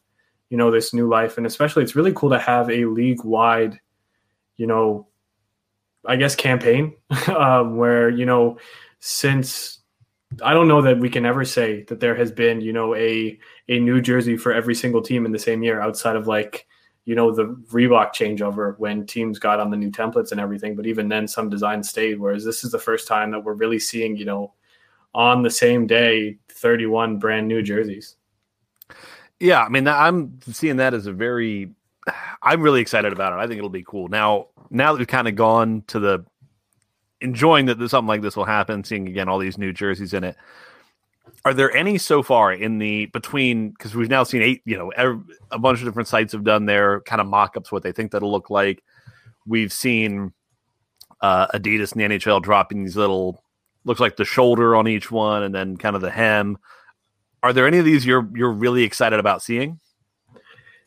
you 0.48 0.56
know 0.56 0.70
this 0.70 0.92
new 0.92 1.08
life, 1.08 1.36
and 1.38 1.46
especially 1.46 1.82
it's 1.82 1.96
really 1.96 2.12
cool 2.12 2.30
to 2.30 2.38
have 2.38 2.70
a 2.70 2.84
league 2.86 3.24
wide, 3.24 3.80
you 4.56 4.66
know, 4.66 5.06
I 6.04 6.16
guess 6.16 6.34
campaign 6.34 6.94
um, 7.28 7.76
where 7.76 8.10
you 8.10 8.26
know 8.26 8.58
since 8.98 9.80
I 10.42 10.54
don't 10.54 10.68
know 10.68 10.82
that 10.82 10.98
we 10.98 11.10
can 11.10 11.26
ever 11.26 11.44
say 11.44 11.84
that 11.84 12.00
there 12.00 12.16
has 12.16 12.32
been 12.32 12.60
you 12.60 12.72
know 12.72 12.94
a 12.94 13.38
a 13.68 13.78
new 13.78 14.00
jersey 14.00 14.36
for 14.36 14.52
every 14.52 14.74
single 14.74 15.02
team 15.02 15.24
in 15.24 15.32
the 15.32 15.38
same 15.38 15.62
year 15.62 15.80
outside 15.80 16.16
of 16.16 16.26
like 16.26 16.66
you 17.04 17.14
know 17.14 17.34
the 17.34 17.46
Reebok 17.70 18.14
changeover 18.14 18.78
when 18.78 19.06
teams 19.06 19.38
got 19.38 19.60
on 19.60 19.70
the 19.70 19.76
new 19.76 19.90
templates 19.90 20.32
and 20.32 20.40
everything. 20.40 20.76
But 20.76 20.86
even 20.86 21.08
then, 21.08 21.26
some 21.26 21.48
designs 21.48 21.88
stayed. 21.88 22.20
Whereas 22.20 22.44
this 22.44 22.64
is 22.64 22.70
the 22.70 22.78
first 22.78 23.08
time 23.08 23.30
that 23.30 23.40
we're 23.40 23.54
really 23.54 23.78
seeing, 23.78 24.16
you 24.16 24.24
know, 24.24 24.52
on 25.14 25.42
the 25.42 25.50
same 25.50 25.86
day, 25.86 26.38
31 26.50 27.18
brand 27.18 27.48
new 27.48 27.62
jerseys. 27.62 28.16
Yeah, 29.40 29.62
I 29.62 29.68
mean, 29.68 29.88
I'm 29.88 30.38
seeing 30.42 30.76
that 30.76 30.94
as 30.94 31.06
a 31.06 31.12
very. 31.12 31.72
I'm 32.42 32.62
really 32.62 32.80
excited 32.80 33.12
about 33.12 33.32
it. 33.32 33.36
I 33.36 33.46
think 33.46 33.58
it'll 33.58 33.68
be 33.68 33.84
cool. 33.84 34.08
Now, 34.08 34.48
now 34.70 34.92
that 34.92 34.98
we've 34.98 35.06
kind 35.06 35.28
of 35.28 35.36
gone 35.36 35.84
to 35.88 35.98
the 35.98 36.24
enjoying 37.20 37.66
that 37.66 37.76
something 37.88 38.08
like 38.08 38.22
this 38.22 38.36
will 38.36 38.44
happen, 38.44 38.84
seeing 38.84 39.08
again 39.08 39.28
all 39.28 39.38
these 39.38 39.58
new 39.58 39.72
jerseys 39.72 40.14
in 40.14 40.24
it. 40.24 40.36
Are 41.44 41.54
there 41.54 41.74
any 41.74 41.96
so 41.98 42.22
far 42.22 42.52
in 42.52 42.78
the 42.78 43.06
between 43.06 43.70
because 43.70 43.94
we've 43.94 44.10
now 44.10 44.22
seen 44.24 44.42
eight 44.42 44.62
you 44.64 44.76
know 44.76 44.90
every, 44.90 45.20
a 45.50 45.58
bunch 45.58 45.78
of 45.80 45.86
different 45.86 46.08
sites 46.08 46.32
have 46.32 46.44
done 46.44 46.66
their 46.66 47.00
kind 47.02 47.20
of 47.20 47.26
mock-ups 47.26 47.72
what 47.72 47.82
they 47.82 47.92
think 47.92 48.12
that'll 48.12 48.30
look 48.30 48.50
like. 48.50 48.82
We've 49.46 49.72
seen 49.72 50.32
uh, 51.20 51.46
adidas 51.48 51.92
and 51.92 52.00
the 52.00 52.18
nhl 52.18 52.42
dropping 52.42 52.84
these 52.84 52.96
little 52.96 53.42
looks 53.84 54.00
like 54.00 54.16
the 54.16 54.24
shoulder 54.24 54.76
on 54.76 54.86
each 54.88 55.10
one 55.10 55.42
and 55.42 55.54
then 55.54 55.76
kind 55.76 55.96
of 55.96 56.02
the 56.02 56.10
hem. 56.10 56.58
Are 57.42 57.52
there 57.52 57.66
any 57.66 57.78
of 57.78 57.84
these 57.84 58.04
you're 58.04 58.28
you're 58.34 58.52
really 58.52 58.82
excited 58.82 59.18
about 59.18 59.42
seeing? 59.42 59.80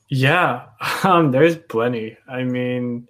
Yeah 0.10 0.66
um 1.04 1.32
there's 1.32 1.58
plenty. 1.58 2.18
I 2.28 2.44
mean 2.44 3.08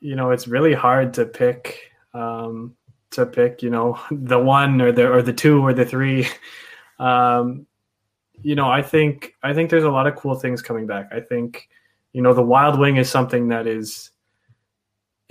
you 0.00 0.14
know 0.14 0.30
it's 0.30 0.46
really 0.46 0.74
hard 0.74 1.14
to 1.14 1.26
pick 1.26 1.80
um 2.14 2.76
to 3.12 3.26
pick, 3.26 3.62
you 3.62 3.70
know, 3.70 3.98
the 4.10 4.38
one 4.38 4.80
or 4.80 4.92
the 4.92 5.10
or 5.10 5.22
the 5.22 5.32
two 5.32 5.64
or 5.64 5.72
the 5.72 5.84
three. 5.84 6.26
Um, 6.98 7.66
you 8.42 8.54
know, 8.54 8.70
I 8.70 8.80
think 8.80 9.34
I 9.42 9.54
think 9.54 9.70
there's 9.70 9.82
a 9.82 9.90
lot 9.90 10.06
of 10.06 10.14
cool 10.14 10.36
things 10.36 10.62
coming 10.62 10.86
back. 10.86 11.08
I 11.10 11.18
think, 11.18 11.68
you 12.12 12.22
know, 12.22 12.32
the 12.32 12.42
Wild 12.42 12.78
Wing 12.78 12.96
is 12.96 13.10
something 13.10 13.48
that 13.48 13.66
is 13.66 14.10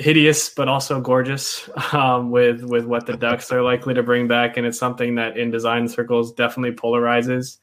hideous 0.01 0.49
but 0.49 0.67
also 0.67 0.99
gorgeous 0.99 1.69
um, 1.93 2.31
with 2.31 2.63
with 2.63 2.85
what 2.85 3.05
the 3.05 3.15
Ducks 3.15 3.51
are 3.51 3.61
likely 3.61 3.93
to 3.93 4.03
bring 4.03 4.27
back, 4.27 4.57
and 4.57 4.65
it's 4.65 4.79
something 4.79 5.15
that 5.15 5.37
in 5.37 5.51
design 5.51 5.87
circles 5.87 6.33
definitely 6.33 6.75
polarizes. 6.75 7.59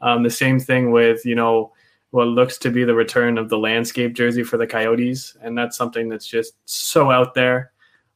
Um, 0.00 0.22
the 0.22 0.30
same 0.30 0.60
thing 0.60 0.90
with 0.90 1.24
you 1.24 1.34
know 1.34 1.72
what 2.10 2.28
looks 2.28 2.58
to 2.58 2.70
be 2.70 2.84
the 2.84 2.94
return 2.94 3.38
of 3.38 3.48
the 3.48 3.58
landscape 3.58 4.14
jersey 4.14 4.42
for 4.42 4.56
the 4.56 4.66
Coyotes, 4.66 5.36
and 5.42 5.56
that's 5.56 5.76
something 5.76 6.08
that's 6.08 6.26
just 6.26 6.54
so 6.64 7.10
out 7.10 7.34
there. 7.34 7.72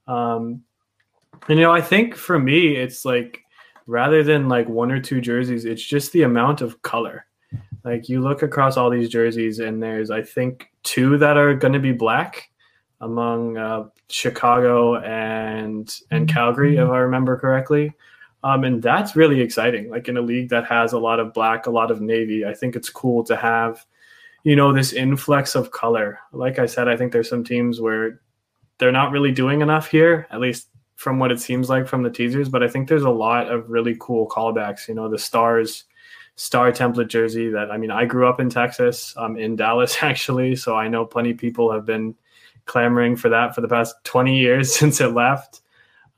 Um, 0.07 0.63
and 1.49 1.59
you 1.59 1.65
know, 1.65 1.73
I 1.73 1.81
think 1.81 2.15
for 2.15 2.39
me, 2.39 2.77
it's 2.77 3.05
like 3.05 3.45
rather 3.87 4.23
than 4.23 4.49
like 4.49 4.69
one 4.69 4.91
or 4.91 5.01
two 5.01 5.21
jerseys, 5.21 5.65
it's 5.65 5.83
just 5.83 6.13
the 6.13 6.23
amount 6.23 6.61
of 6.61 6.81
color. 6.83 7.27
Like 7.85 8.09
you 8.09 8.21
look 8.21 8.43
across 8.43 8.77
all 8.77 8.91
these 8.91 9.09
jerseys, 9.09 9.59
and 9.59 9.83
there's 9.83 10.11
I 10.11 10.23
think 10.23 10.71
two 10.83 11.19
that 11.19 11.37
are 11.37 11.55
going 11.55 11.73
to 11.73 11.81
be 11.81 11.93
black 11.93 12.51
among 13.01 13.57
uh, 13.57 13.85
Chicago 14.09 14.97
and 14.97 15.93
and 16.11 16.29
Calgary, 16.29 16.77
if 16.77 16.89
I 16.89 16.99
remember 16.99 17.39
correctly. 17.39 17.95
Um, 18.43 18.65
and 18.65 18.83
that's 18.83 19.17
really 19.17 19.41
exciting. 19.41 19.91
Like 19.91 20.09
in 20.09 20.17
a 20.17 20.23
league 20.23 20.49
that 20.49 20.67
has 20.67 20.93
a 20.93 20.99
lot 20.99 21.21
of 21.21 21.35
black, 21.35 21.67
a 21.67 21.71
lot 21.71 21.91
of 21.91 22.01
navy, 22.01 22.45
I 22.45 22.55
think 22.55 22.75
it's 22.75 22.89
cool 22.89 23.23
to 23.25 23.37
have, 23.37 23.85
you 24.45 24.57
know, 24.57 24.73
this 24.73 24.95
influx 24.95 25.55
of 25.55 25.73
color. 25.73 26.19
Like 26.33 26.59
I 26.59 26.65
said, 26.67 26.89
I 26.89 26.97
think 26.97 27.13
there's 27.13 27.29
some 27.29 27.45
teams 27.45 27.81
where 27.81 28.21
they're 28.79 28.93
not 28.93 29.13
really 29.13 29.31
doing 29.31 29.61
enough 29.61 29.91
here. 29.91 30.27
At 30.31 30.41
least 30.41 30.69
from 31.01 31.19
what 31.19 31.33
it 31.33 31.41
seems 31.41 31.71
like 31.71 31.89
from 31.89 32.03
the 32.03 32.11
teasers, 32.11 32.51
but 32.51 32.63
I 32.63 32.69
think 32.69 32.87
there's 32.87 33.05
a 33.05 33.09
lot 33.11 33.51
of 33.51 33.71
really 33.71 33.97
cool 33.99 34.29
callbacks. 34.29 34.87
You 34.87 34.95
know, 34.95 35.09
the 35.09 35.19
stars 35.19 35.85
star 36.37 36.71
template 36.73 37.09
jersey 37.09 37.49
that 37.49 37.71
I 37.71 37.79
mean, 37.79 37.91
I 37.91 38.05
grew 38.05 38.29
up 38.29 38.39
in 38.39 38.51
Texas, 38.51 39.15
um, 39.17 39.39
in 39.39 39.57
Dallas 39.65 40.03
actually, 40.03 40.57
so 40.57 40.77
I 40.77 40.89
know 40.89 41.07
plenty 41.07 41.31
of 41.31 41.39
people 41.39 41.73
have 41.73 41.87
been 41.87 42.15
clamoring 42.67 43.17
for 43.17 43.31
that 43.31 43.55
for 43.55 43.63
the 43.63 43.69
past 43.69 43.95
20 44.05 44.39
years 44.39 44.75
since 44.79 45.01
it 45.01 45.15
left. 45.15 45.63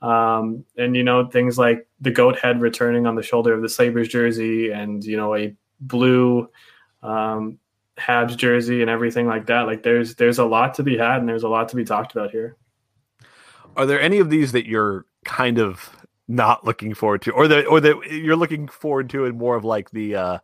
Um, 0.01 0.65
and 0.75 0.97
you 0.97 1.03
know, 1.03 1.27
things 1.27 1.57
like 1.57 1.87
the 2.01 2.11
goat 2.11 2.37
head 2.37 2.59
returning 2.59 3.07
on 3.07 3.15
the 3.15 3.23
shoulder 3.23 3.53
of 3.53 3.61
the 3.61 3.69
Sabres 3.69 4.09
jersey 4.09 4.71
and 4.71 5.01
you 5.01 5.15
know, 5.15 5.33
a 5.33 5.55
blue 5.79 6.49
um, 7.01 7.57
Habs 7.97 8.35
jersey 8.35 8.81
and 8.81 8.89
everything 8.89 9.27
like 9.27 9.45
that. 9.45 9.61
Like 9.61 9.83
there's 9.83 10.15
there's 10.15 10.39
a 10.39 10.45
lot 10.45 10.73
to 10.73 10.83
be 10.83 10.97
had 10.97 11.21
and 11.21 11.29
there's 11.29 11.43
a 11.43 11.47
lot 11.47 11.69
to 11.69 11.77
be 11.77 11.85
talked 11.85 12.11
about 12.11 12.31
here 12.31 12.57
are 13.75 13.85
there 13.85 14.01
any 14.01 14.19
of 14.19 14.29
these 14.29 14.51
that 14.51 14.67
you're 14.67 15.05
kind 15.25 15.59
of 15.59 15.89
not 16.27 16.65
looking 16.65 16.93
forward 16.93 17.21
to, 17.23 17.31
or 17.31 17.47
that 17.47 17.65
or 17.67 17.79
that 17.79 18.11
you're 18.11 18.35
looking 18.35 18.67
forward 18.67 19.09
to, 19.11 19.25
and 19.25 19.37
more 19.37 19.55
of 19.55 19.65
like 19.65 19.91
the 19.91 20.15
uh, 20.15 20.37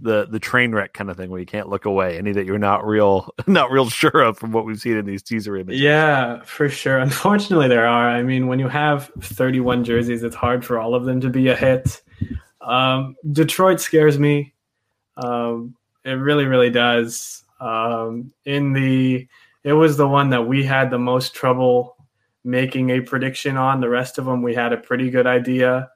the 0.00 0.26
the 0.26 0.38
train 0.38 0.72
wreck 0.72 0.92
kind 0.92 1.10
of 1.10 1.16
thing 1.16 1.30
where 1.30 1.40
you 1.40 1.46
can't 1.46 1.68
look 1.68 1.84
away? 1.84 2.18
Any 2.18 2.32
that 2.32 2.46
you're 2.46 2.58
not 2.58 2.86
real 2.86 3.34
not 3.46 3.70
real 3.70 3.88
sure 3.88 4.20
of 4.20 4.38
from 4.38 4.52
what 4.52 4.64
we've 4.64 4.80
seen 4.80 4.96
in 4.96 5.06
these 5.06 5.22
teaser 5.22 5.56
images? 5.56 5.80
Yeah, 5.80 6.42
for 6.44 6.68
sure. 6.68 6.98
Unfortunately, 6.98 7.68
there 7.68 7.86
are. 7.86 8.08
I 8.08 8.22
mean, 8.22 8.46
when 8.46 8.58
you 8.58 8.68
have 8.68 9.10
31 9.20 9.84
jerseys, 9.84 10.22
it's 10.22 10.36
hard 10.36 10.64
for 10.64 10.78
all 10.78 10.94
of 10.94 11.04
them 11.04 11.20
to 11.20 11.30
be 11.30 11.48
a 11.48 11.56
hit. 11.56 12.02
Um, 12.60 13.16
Detroit 13.32 13.80
scares 13.80 14.18
me. 14.18 14.52
Um, 15.16 15.76
it 16.04 16.12
really, 16.12 16.44
really 16.44 16.70
does. 16.70 17.44
Um, 17.60 18.32
in 18.44 18.72
the, 18.72 19.26
it 19.64 19.72
was 19.72 19.96
the 19.96 20.08
one 20.08 20.30
that 20.30 20.46
we 20.46 20.64
had 20.64 20.90
the 20.90 20.98
most 20.98 21.34
trouble 21.34 21.95
making 22.46 22.90
a 22.90 23.00
prediction 23.00 23.56
on. 23.56 23.80
The 23.80 23.88
rest 23.88 24.16
of 24.16 24.24
them, 24.24 24.40
we 24.40 24.54
had 24.54 24.72
a 24.72 24.78
pretty 24.78 25.10
good 25.10 25.26
idea. 25.26 25.90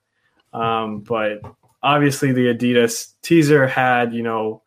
Um, 0.53 1.01
but 1.01 1.41
obviously, 1.83 2.33
the 2.33 2.53
Adidas 2.53 3.13
teaser 3.23 3.67
had, 3.67 4.13
you 4.13 4.23
know, 4.23 4.63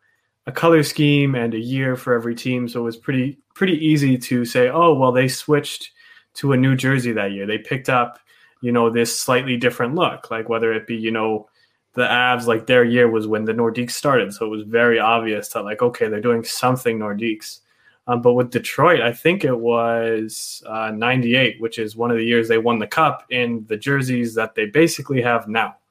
a 0.46 0.52
color 0.52 0.82
scheme 0.82 1.34
and 1.34 1.54
a 1.54 1.58
year 1.58 1.94
for 1.94 2.14
every 2.14 2.34
team. 2.34 2.68
So 2.68 2.80
it 2.80 2.84
was 2.84 2.96
pretty, 2.96 3.38
pretty 3.54 3.74
easy 3.86 4.18
to 4.18 4.44
say, 4.44 4.68
oh, 4.68 4.94
well, 4.94 5.12
they 5.12 5.28
switched 5.28 5.90
to 6.34 6.52
a 6.52 6.56
new 6.56 6.74
jersey 6.74 7.12
that 7.12 7.32
year. 7.32 7.46
They 7.46 7.58
picked 7.58 7.88
up, 7.88 8.18
you 8.60 8.72
know, 8.72 8.90
this 8.90 9.18
slightly 9.18 9.56
different 9.56 9.94
look, 9.94 10.30
like 10.30 10.48
whether 10.48 10.72
it 10.72 10.86
be, 10.86 10.96
you 10.96 11.10
know, 11.10 11.48
the 11.94 12.02
Avs, 12.02 12.46
like 12.46 12.66
their 12.66 12.84
year 12.84 13.08
was 13.08 13.26
when 13.26 13.44
the 13.44 13.52
Nordiques 13.52 13.92
started. 13.92 14.34
So 14.34 14.46
it 14.46 14.48
was 14.48 14.64
very 14.64 14.98
obvious 14.98 15.48
that, 15.50 15.64
like, 15.64 15.80
okay, 15.80 16.08
they're 16.08 16.20
doing 16.20 16.42
something 16.42 16.98
Nordiques. 16.98 17.60
Um, 18.06 18.20
but 18.20 18.34
with 18.34 18.50
Detroit, 18.50 19.00
I 19.00 19.12
think 19.12 19.44
it 19.44 19.58
was 19.58 20.62
uh, 20.66 20.90
98, 20.90 21.60
which 21.60 21.78
is 21.78 21.96
one 21.96 22.10
of 22.10 22.18
the 22.18 22.24
years 22.24 22.48
they 22.48 22.58
won 22.58 22.78
the 22.78 22.86
cup 22.86 23.24
in 23.30 23.64
the 23.68 23.78
jerseys 23.78 24.34
that 24.34 24.54
they 24.54 24.66
basically 24.66 25.22
have 25.22 25.48
now. 25.48 25.76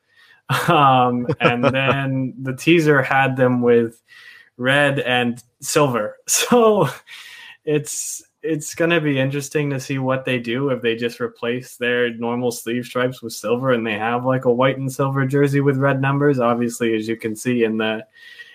Um, 0.68 1.26
and 1.40 1.64
then 1.74 2.34
the 2.40 2.54
teaser 2.54 3.02
had 3.02 3.38
them 3.38 3.62
with 3.62 4.04
red 4.58 5.00
and 5.00 5.42
silver. 5.62 6.18
So 6.28 6.90
it's 7.66 8.22
it's 8.44 8.76
going 8.76 8.92
to 8.92 9.00
be 9.00 9.18
interesting 9.18 9.70
to 9.70 9.80
see 9.80 10.00
what 10.00 10.26
they 10.26 10.38
do 10.38 10.70
if 10.70 10.82
they 10.82 10.98
just 10.98 11.22
replace 11.22 11.78
their 11.78 12.14
normal 12.16 12.52
sleeve 12.52 12.86
stripes 12.86 13.22
with 13.22 13.32
silver 13.32 13.72
and 13.72 13.88
they 13.88 13.98
have 13.98 14.26
like 14.26 14.44
a 14.44 14.52
white 14.52 14.78
and 14.78 14.92
silver 14.92 15.26
jersey 15.26 15.62
with 15.62 15.78
red 15.78 16.02
numbers. 16.02 16.40
Obviously, 16.40 16.94
as 16.94 17.08
you 17.08 17.16
can 17.16 17.38
see 17.38 17.64
in 17.64 17.78
the 17.78 18.06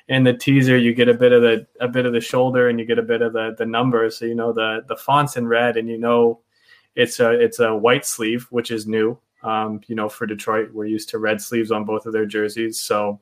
in 0.08 0.24
the 0.24 0.32
teaser 0.32 0.76
you 0.76 0.94
get 0.94 1.08
a 1.08 1.14
bit 1.14 1.32
of 1.32 1.42
the 1.42 1.66
a 1.80 1.88
bit 1.88 2.06
of 2.06 2.12
the 2.12 2.20
shoulder 2.20 2.68
and 2.68 2.78
you 2.78 2.86
get 2.86 2.98
a 2.98 3.02
bit 3.02 3.22
of 3.22 3.32
the 3.32 3.54
the 3.58 3.66
numbers. 3.66 4.18
So 4.18 4.24
you 4.24 4.34
know 4.34 4.52
the 4.52 4.84
the 4.88 4.96
fonts 4.96 5.36
in 5.36 5.46
red 5.46 5.76
and 5.76 5.88
you 5.88 5.98
know 5.98 6.40
it's 6.94 7.20
a 7.20 7.30
it's 7.30 7.60
a 7.60 7.74
white 7.74 8.06
sleeve 8.06 8.46
which 8.50 8.70
is 8.70 8.86
new 8.86 9.18
um, 9.42 9.80
you 9.86 9.94
know 9.94 10.08
for 10.08 10.26
detroit. 10.26 10.72
We're 10.72 10.86
used 10.86 11.10
to 11.10 11.18
red 11.18 11.40
sleeves 11.40 11.70
on 11.70 11.84
both 11.84 12.06
of 12.06 12.12
their 12.12 12.26
jerseys. 12.26 12.80
So 12.80 13.20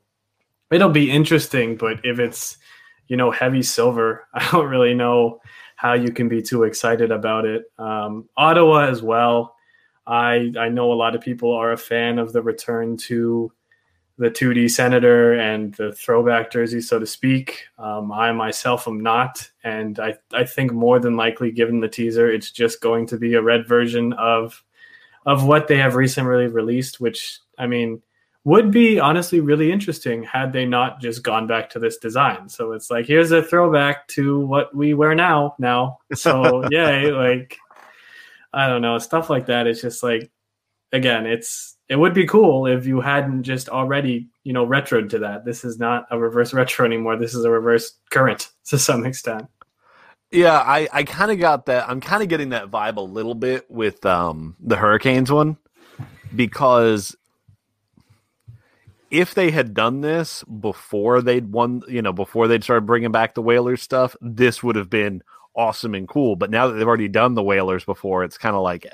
it'll 0.71 0.91
be 0.91 1.11
interesting 1.11 1.77
but 1.77 2.05
if 2.05 2.19
it's 2.19 2.59
you 3.09 3.17
know 3.17 3.31
heavy 3.31 3.63
silver 3.63 4.27
i 4.35 4.51
don't 4.51 4.67
really 4.67 4.95
know 4.95 5.41
how 5.77 5.93
you 5.93 6.11
can 6.11 6.29
be 6.29 6.43
too 6.43 6.65
excited 6.65 7.13
about 7.13 7.45
it. 7.45 7.71
Um, 7.79 8.29
ottawa 8.37 8.87
as 8.87 9.03
well. 9.03 9.55
I 10.07 10.53
i 10.59 10.69
know 10.69 10.93
a 10.93 10.95
lot 10.95 11.15
of 11.15 11.21
people 11.21 11.53
are 11.53 11.73
a 11.73 11.77
fan 11.77 12.19
of 12.19 12.33
the 12.33 12.43
return 12.43 12.97
to 13.09 13.53
the 14.19 14.31
2D 14.31 14.71
Senator 14.71 15.35
and 15.35 15.75
the 15.75 15.93
throwback 15.93 16.51
jersey, 16.51 16.81
so 16.81 16.99
to 16.99 17.07
speak. 17.07 17.65
Um, 17.79 18.11
I 18.11 18.33
myself 18.33 18.89
am 18.89 19.01
not, 19.01 19.51
and 19.63 19.99
I, 19.99 20.15
I 20.33 20.45
think 20.45 20.73
more 20.73 20.99
than 20.99 21.17
likely, 21.17 21.51
given 21.51 21.81
the 21.81 21.89
teaser, 21.89 22.31
it's 22.31 22.51
just 22.51 22.81
going 22.81 23.07
to 23.09 23.19
be 23.19 23.35
a 23.35 23.43
red 23.43 23.67
version 23.67 24.13
of 24.15 24.63
of 25.27 25.45
what 25.45 25.67
they 25.67 25.77
have 25.79 25.97
recently 25.97 26.47
released, 26.47 27.01
which 27.01 27.41
I 27.59 27.67
mean 27.67 28.01
would 28.45 28.71
be 28.71 29.01
honestly 29.01 29.41
really 29.41 29.73
interesting 29.73 30.23
had 30.23 30.53
they 30.53 30.65
not 30.65 31.01
just 31.01 31.25
gone 31.25 31.49
back 31.49 31.69
to 31.69 31.81
this 31.81 31.97
design. 31.99 32.49
So 32.49 32.73
it's 32.73 32.91
like 32.91 33.05
here's 33.05 33.33
a 33.33 33.43
throwback 33.43 34.07
to 34.09 34.39
what 34.39 34.75
we 34.75 34.95
wear 34.95 35.17
now. 35.17 35.57
Now, 35.59 35.99
so 36.15 36.67
yeah, 36.71 37.09
like 37.09 37.59
I 38.53 38.69
don't 38.69 38.83
know 38.83 38.99
stuff 38.99 39.29
like 39.29 39.47
that. 39.47 39.67
It's 39.67 39.83
just 39.83 40.03
like 40.03 40.31
again, 40.93 41.27
it's 41.27 41.76
it 41.89 41.97
would 41.97 42.15
be 42.15 42.27
cool 42.27 42.67
if 42.67 42.87
you 42.87 43.01
hadn't 43.01 43.45
just 43.45 43.69
already, 43.69 44.29
you 44.45 44.53
know, 44.53 44.67
retroed 44.67 45.11
to 45.11 45.21
that. 45.21 45.45
This 45.45 45.65
is 45.65 45.79
not 45.79 46.07
a 46.11 46.19
reverse 46.19 46.53
retro 46.53 46.85
anymore. 46.85 47.17
This 47.17 47.35
is 47.35 47.45
a 47.45 47.51
reverse 47.51 47.93
current 48.11 48.51
to 48.67 48.79
some 48.79 49.07
extent. 49.07 49.47
Yeah, 50.33 50.59
I, 50.59 50.89
I 50.93 51.05
kind 51.05 51.31
of 51.31 51.39
got 51.39 51.67
that. 51.67 51.89
I'm 51.89 52.01
kind 52.01 52.23
of 52.23 52.29
getting 52.29 52.49
that 52.49 52.71
vibe 52.71 52.97
a 52.97 53.01
little 53.01 53.35
bit 53.35 53.71
with 53.71 54.05
um, 54.05 54.57
the 54.59 54.77
Hurricanes 54.77 55.31
one 55.31 55.57
because 56.35 57.17
if 59.11 59.35
they 59.35 59.53
had 59.53 59.73
done 59.73 60.01
this 60.01 60.43
before 60.45 61.23
they'd 61.23 61.53
won, 61.53 61.83
you 61.89 62.03
know, 62.03 62.13
before 62.13 62.49
they'd 62.49 62.65
started 62.65 62.87
bringing 62.87 63.13
back 63.13 63.35
the 63.35 63.43
Whalers 63.43 63.83
stuff, 63.83 64.17
this 64.21 64.65
would 64.65 64.75
have 64.75 64.91
been 64.91 65.23
awesome 65.55 65.95
and 65.95 66.09
cool. 66.09 66.35
But 66.35 66.51
now 66.51 66.67
that 66.67 66.75
they've 66.75 66.87
already 66.87 67.09
done 67.09 67.35
the 67.35 67.43
Whalers 67.43 67.85
before, 67.85 68.25
it's 68.25 68.37
kind 68.37 68.57
of 68.57 68.63
like 68.63 68.85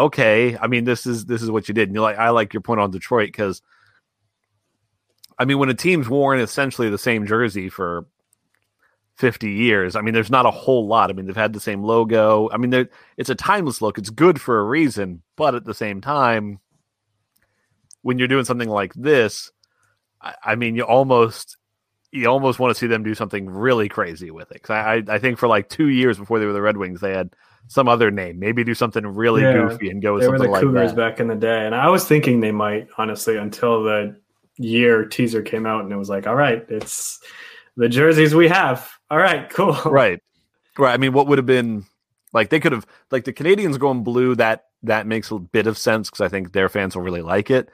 okay, 0.00 0.56
I 0.56 0.66
mean, 0.66 0.84
this 0.84 1.06
is 1.06 1.26
this 1.26 1.42
is 1.42 1.50
what 1.50 1.68
you 1.68 1.74
did. 1.74 1.88
And 1.88 1.94
you're 1.94 2.02
like, 2.02 2.18
I 2.18 2.30
like 2.30 2.52
your 2.52 2.62
point 2.62 2.80
on 2.80 2.90
Detroit 2.90 3.28
because, 3.28 3.62
I 5.38 5.44
mean, 5.44 5.58
when 5.58 5.68
a 5.68 5.74
team's 5.74 6.08
worn 6.08 6.40
essentially 6.40 6.90
the 6.90 6.98
same 6.98 7.26
jersey 7.26 7.68
for 7.68 8.06
fifty 9.16 9.52
years, 9.52 9.96
I 9.96 10.00
mean, 10.00 10.14
there's 10.14 10.30
not 10.30 10.46
a 10.46 10.50
whole 10.50 10.86
lot. 10.86 11.10
I 11.10 11.12
mean, 11.12 11.26
they've 11.26 11.36
had 11.36 11.52
the 11.52 11.60
same 11.60 11.82
logo. 11.82 12.48
I 12.50 12.56
mean, 12.56 12.88
it's 13.16 13.30
a 13.30 13.34
timeless 13.34 13.82
look. 13.82 13.98
It's 13.98 14.10
good 14.10 14.40
for 14.40 14.58
a 14.58 14.64
reason, 14.64 15.22
but 15.36 15.54
at 15.54 15.64
the 15.64 15.74
same 15.74 16.00
time, 16.00 16.58
when 18.02 18.18
you're 18.18 18.28
doing 18.28 18.46
something 18.46 18.68
like 18.68 18.94
this, 18.94 19.52
I, 20.20 20.34
I 20.42 20.54
mean, 20.54 20.74
you 20.74 20.84
almost 20.84 21.58
you 22.12 22.26
almost 22.26 22.58
want 22.58 22.74
to 22.74 22.78
see 22.78 22.86
them 22.86 23.02
do 23.02 23.14
something 23.14 23.48
really 23.48 23.88
crazy 23.88 24.30
with 24.30 24.50
it. 24.52 24.62
Cause 24.62 24.74
I, 24.74 25.02
I 25.08 25.18
think 25.18 25.38
for 25.38 25.48
like 25.48 25.68
two 25.68 25.88
years 25.88 26.18
before 26.18 26.38
they 26.38 26.46
were 26.46 26.52
the 26.52 26.62
Red 26.62 26.76
Wings, 26.76 27.00
they 27.00 27.12
had 27.12 27.30
some 27.68 27.88
other 27.88 28.10
name. 28.10 28.38
Maybe 28.38 28.64
do 28.64 28.74
something 28.74 29.06
really 29.06 29.42
yeah, 29.42 29.52
goofy 29.52 29.90
and 29.90 30.02
go 30.02 30.14
with 30.14 30.22
they 30.22 30.26
something 30.26 30.40
were 30.40 30.46
the 30.46 30.52
like 30.52 30.62
Cougars 30.62 30.90
that. 30.90 30.96
back 30.96 31.20
in 31.20 31.28
the 31.28 31.36
day, 31.36 31.66
and 31.66 31.74
I 31.74 31.88
was 31.88 32.04
thinking 32.04 32.40
they 32.40 32.52
might 32.52 32.88
honestly 32.98 33.36
until 33.36 33.82
the 33.82 34.16
year 34.56 35.04
teaser 35.04 35.42
came 35.42 35.66
out, 35.66 35.84
and 35.84 35.92
it 35.92 35.96
was 35.96 36.08
like, 36.08 36.26
all 36.26 36.34
right, 36.34 36.64
it's 36.68 37.20
the 37.76 37.88
jerseys 37.88 38.34
we 38.34 38.48
have. 38.48 38.90
All 39.10 39.18
right, 39.18 39.48
cool. 39.50 39.76
Right, 39.84 40.20
right. 40.78 40.92
I 40.92 40.96
mean, 40.96 41.12
what 41.12 41.28
would 41.28 41.38
have 41.38 41.46
been 41.46 41.84
like 42.32 42.50
they 42.50 42.60
could 42.60 42.72
have 42.72 42.86
like 43.10 43.24
the 43.24 43.32
Canadiens 43.32 43.78
going 43.78 44.02
blue. 44.02 44.34
That 44.34 44.64
that 44.82 45.06
makes 45.06 45.30
a 45.30 45.38
bit 45.38 45.66
of 45.66 45.78
sense 45.78 46.10
because 46.10 46.22
I 46.22 46.28
think 46.28 46.52
their 46.52 46.68
fans 46.68 46.96
will 46.96 47.02
really 47.02 47.22
like 47.22 47.50
it 47.50 47.70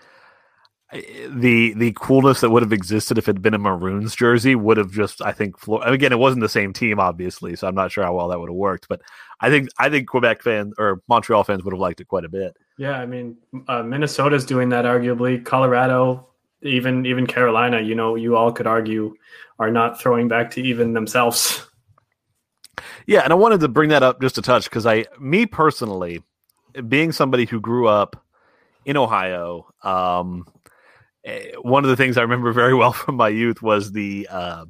the 0.93 1.75
the 1.75 1.93
coolness 1.97 2.41
that 2.41 2.51
would 2.51 2.63
have 2.63 2.73
existed 2.73 3.19
if 3.19 3.29
it 3.29 3.35
had 3.37 3.43
been 3.43 3.55
a 3.55 3.59
Maroons 3.59 4.15
jersey 4.15 4.55
would 4.55 4.77
have 4.77 4.93
just 4.93 5.21
I 5.21 5.33
think 5.33 5.57
again 5.83 6.13
it 6.13 6.19
wasn't 6.19 6.43
the 6.43 6.49
same 6.49 6.73
team 6.73 7.01
obviously 7.01 7.57
so 7.57 7.67
I'm 7.67 7.75
not 7.75 7.91
sure 7.91 8.05
how 8.05 8.15
well 8.15 8.29
that 8.29 8.39
would 8.39 8.49
have 8.49 8.57
worked 8.57 8.87
but 8.89 9.03
I 9.41 9.51
think 9.51 9.69
I 9.79 9.91
think 9.91 10.09
Quebec 10.09 10.43
fans 10.43 10.75
or 10.79 11.03
Montreal 11.09 11.43
fans 11.43 11.65
would 11.65 11.73
have 11.73 11.81
liked 11.81 12.01
it 12.01 12.07
quite 12.07 12.25
a 12.25 12.29
bit. 12.29 12.57
Yeah, 12.79 12.93
I 12.93 13.07
mean 13.07 13.37
uh, 13.67 13.83
Minnesota's 13.83 14.47
doing 14.47 14.69
that 14.69 14.85
arguably. 14.85 15.45
Colorado, 15.45 16.29
even 16.63 17.05
even 17.05 17.27
Carolina, 17.27 17.81
you 17.81 17.97
know, 17.97 18.15
you 18.15 18.37
all 18.37 18.53
could 18.53 18.69
argue 18.69 19.15
are 19.59 19.71
not 19.71 20.01
throwing 20.01 20.29
back 20.29 20.53
to 20.53 20.63
even 20.63 20.93
themselves. 20.93 21.67
Yeah, 23.07 23.21
and 23.21 23.33
I 23.33 23.37
wanted 23.37 23.61
to 23.61 23.69
bring 23.69 23.91
that 23.91 24.03
up 24.03 24.21
just 24.21 24.39
a 24.39 24.43
touch 24.43 24.65
because 24.65 24.87
I 24.87 25.07
me 25.19 25.47
personally 25.47 26.23
being 26.89 27.11
somebody 27.11 27.47
who 27.47 27.61
grew 27.61 27.89
up 27.89 28.23
in 28.85 28.97
Ohio 28.97 29.67
um 29.83 30.47
one 31.63 31.85
of 31.85 31.91
the 31.91 31.97
things 31.97 32.17
I 32.17 32.23
remember 32.23 32.53
very 32.53 32.75
well 32.75 32.93
from 32.93 33.17
my 33.17 33.29
youth 33.29 33.63
was 33.63 33.93
the 33.93 34.29
uh, 34.31 34.65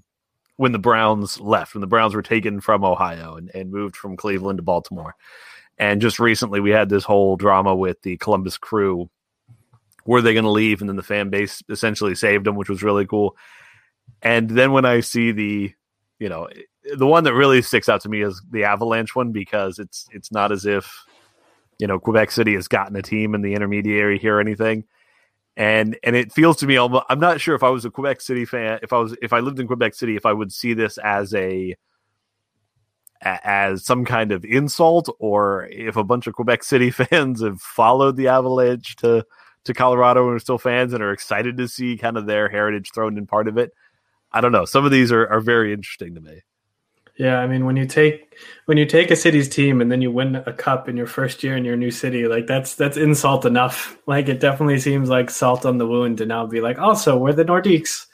when 0.56 0.72
the 0.72 0.78
Browns 0.78 1.40
left, 1.40 1.74
when 1.74 1.80
the 1.80 1.86
Browns 1.86 2.14
were 2.14 2.22
taken 2.22 2.60
from 2.60 2.84
Ohio 2.84 3.36
and, 3.36 3.50
and 3.54 3.70
moved 3.70 3.96
from 3.96 4.16
Cleveland 4.16 4.58
to 4.58 4.62
Baltimore. 4.62 5.14
And 5.78 6.00
just 6.00 6.18
recently, 6.18 6.60
we 6.60 6.70
had 6.70 6.88
this 6.88 7.04
whole 7.04 7.36
drama 7.36 7.74
with 7.74 8.00
the 8.00 8.16
Columbus 8.16 8.56
Crew. 8.56 9.10
Were 10.06 10.22
they 10.22 10.32
going 10.32 10.44
to 10.44 10.50
leave? 10.50 10.80
And 10.80 10.88
then 10.88 10.96
the 10.96 11.02
fan 11.02 11.28
base 11.28 11.62
essentially 11.68 12.14
saved 12.14 12.46
them, 12.46 12.56
which 12.56 12.70
was 12.70 12.82
really 12.82 13.04
cool. 13.04 13.36
And 14.22 14.48
then 14.48 14.72
when 14.72 14.86
I 14.86 15.00
see 15.00 15.32
the, 15.32 15.74
you 16.18 16.28
know, 16.30 16.48
the 16.96 17.06
one 17.06 17.24
that 17.24 17.34
really 17.34 17.60
sticks 17.60 17.90
out 17.90 18.00
to 18.02 18.08
me 18.08 18.22
is 18.22 18.40
the 18.50 18.64
Avalanche 18.64 19.14
one 19.14 19.32
because 19.32 19.78
it's 19.78 20.06
it's 20.12 20.32
not 20.32 20.52
as 20.52 20.64
if, 20.64 21.04
you 21.78 21.86
know, 21.86 21.98
Quebec 21.98 22.30
City 22.30 22.54
has 22.54 22.68
gotten 22.68 22.96
a 22.96 23.02
team 23.02 23.34
in 23.34 23.42
the 23.42 23.52
intermediary 23.52 24.18
here 24.18 24.38
or 24.38 24.40
anything 24.40 24.84
and 25.56 25.98
and 26.02 26.14
it 26.14 26.32
feels 26.32 26.56
to 26.58 26.66
me 26.66 26.76
almost, 26.76 27.04
I'm 27.08 27.20
not 27.20 27.40
sure 27.40 27.54
if 27.54 27.62
I 27.62 27.70
was 27.70 27.84
a 27.84 27.90
Quebec 27.90 28.20
City 28.20 28.44
fan 28.44 28.78
if 28.82 28.92
I 28.92 28.98
was 28.98 29.16
if 29.22 29.32
I 29.32 29.40
lived 29.40 29.58
in 29.58 29.66
Quebec 29.66 29.94
City 29.94 30.16
if 30.16 30.26
I 30.26 30.32
would 30.32 30.52
see 30.52 30.74
this 30.74 30.98
as 30.98 31.34
a 31.34 31.74
as 33.22 33.84
some 33.84 34.04
kind 34.04 34.32
of 34.32 34.44
insult 34.44 35.08
or 35.18 35.66
if 35.70 35.96
a 35.96 36.04
bunch 36.04 36.26
of 36.26 36.34
Quebec 36.34 36.62
City 36.62 36.90
fans 36.92 37.42
have 37.42 37.60
followed 37.60 38.16
the 38.16 38.28
Avalanche 38.28 38.96
to 38.96 39.24
to 39.64 39.74
Colorado 39.74 40.26
and 40.26 40.36
are 40.36 40.40
still 40.40 40.58
fans 40.58 40.92
and 40.92 41.02
are 41.02 41.12
excited 41.12 41.56
to 41.56 41.68
see 41.68 41.96
kind 41.96 42.16
of 42.16 42.26
their 42.26 42.48
heritage 42.48 42.92
thrown 42.94 43.18
in 43.18 43.26
part 43.26 43.48
of 43.48 43.58
it. 43.58 43.72
I 44.30 44.40
don't 44.40 44.52
know. 44.52 44.64
Some 44.64 44.84
of 44.84 44.92
these 44.92 45.10
are, 45.10 45.26
are 45.26 45.40
very 45.40 45.72
interesting 45.72 46.14
to 46.14 46.20
me. 46.20 46.42
Yeah, 47.18 47.38
I 47.38 47.46
mean 47.46 47.64
when 47.64 47.76
you 47.76 47.86
take 47.86 48.36
when 48.66 48.76
you 48.76 48.84
take 48.84 49.10
a 49.10 49.16
city's 49.16 49.48
team 49.48 49.80
and 49.80 49.90
then 49.90 50.02
you 50.02 50.10
win 50.10 50.36
a 50.36 50.52
cup 50.52 50.88
in 50.88 50.96
your 50.96 51.06
first 51.06 51.42
year 51.42 51.56
in 51.56 51.64
your 51.64 51.76
new 51.76 51.90
city, 51.90 52.26
like 52.26 52.46
that's 52.46 52.74
that's 52.74 52.96
insult 52.96 53.44
enough. 53.44 53.98
Like 54.08 54.28
it 54.28 54.38
definitely 54.38 54.78
seems 54.78 55.08
like 55.08 55.30
salt 55.30 55.66
on 55.66 55.78
the 55.78 55.86
wound 55.86 56.18
to 56.18 56.26
now 56.26 56.46
be 56.46 56.60
like, 56.60 56.78
also 56.78 57.18
we're 57.18 57.32
the 57.32 57.44
Nordiques. 57.44 58.06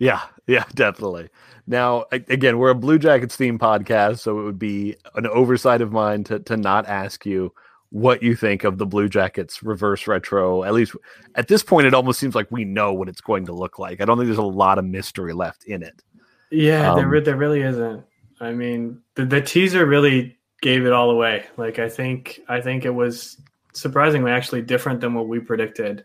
Yeah, 0.00 0.22
yeah, 0.48 0.64
definitely. 0.74 1.28
Now 1.68 2.06
again, 2.10 2.58
we're 2.58 2.70
a 2.70 2.74
Blue 2.74 2.98
Jackets 2.98 3.36
theme 3.36 3.58
podcast, 3.58 4.18
so 4.18 4.40
it 4.40 4.42
would 4.42 4.58
be 4.58 4.96
an 5.14 5.26
oversight 5.28 5.82
of 5.82 5.92
mine 5.92 6.24
to 6.24 6.40
to 6.40 6.56
not 6.56 6.88
ask 6.88 7.24
you 7.24 7.52
what 7.90 8.22
you 8.22 8.34
think 8.34 8.64
of 8.64 8.78
the 8.78 8.86
Blue 8.86 9.08
Jackets 9.08 9.62
reverse 9.62 10.06
retro. 10.06 10.64
At 10.64 10.72
least 10.72 10.96
at 11.36 11.48
this 11.48 11.62
point, 11.62 11.86
it 11.86 11.94
almost 11.94 12.18
seems 12.18 12.34
like 12.34 12.50
we 12.50 12.64
know 12.64 12.92
what 12.92 13.08
it's 13.08 13.20
going 13.20 13.46
to 13.46 13.52
look 13.52 13.78
like. 13.78 14.00
I 14.00 14.04
don't 14.04 14.16
think 14.16 14.26
there's 14.26 14.38
a 14.38 14.42
lot 14.42 14.78
of 14.78 14.84
mystery 14.84 15.32
left 15.32 15.64
in 15.64 15.82
it. 15.82 16.02
Yeah, 16.50 16.92
um, 16.92 16.96
there, 16.96 17.20
there 17.20 17.36
really 17.36 17.62
isn't. 17.62 18.04
I 18.40 18.52
mean, 18.52 19.00
the, 19.14 19.26
the 19.26 19.40
teaser 19.40 19.86
really 19.86 20.38
gave 20.62 20.86
it 20.86 20.92
all 20.92 21.10
away. 21.10 21.46
Like 21.56 21.78
I 21.78 21.88
think 21.88 22.40
I 22.48 22.60
think 22.60 22.84
it 22.84 22.94
was 22.94 23.40
surprisingly 23.72 24.32
actually 24.32 24.62
different 24.62 25.00
than 25.00 25.14
what 25.14 25.28
we 25.28 25.38
predicted 25.38 26.04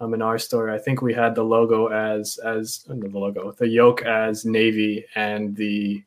um, 0.00 0.14
in 0.14 0.22
our 0.22 0.38
story. 0.38 0.72
I 0.72 0.78
think 0.78 1.02
we 1.02 1.14
had 1.14 1.34
the 1.34 1.44
logo 1.44 1.88
as 1.88 2.38
as 2.38 2.84
the 2.88 2.94
logo, 2.94 3.52
the 3.52 3.68
yoke 3.68 4.02
as 4.02 4.44
navy, 4.44 5.04
and 5.14 5.54
the 5.56 6.02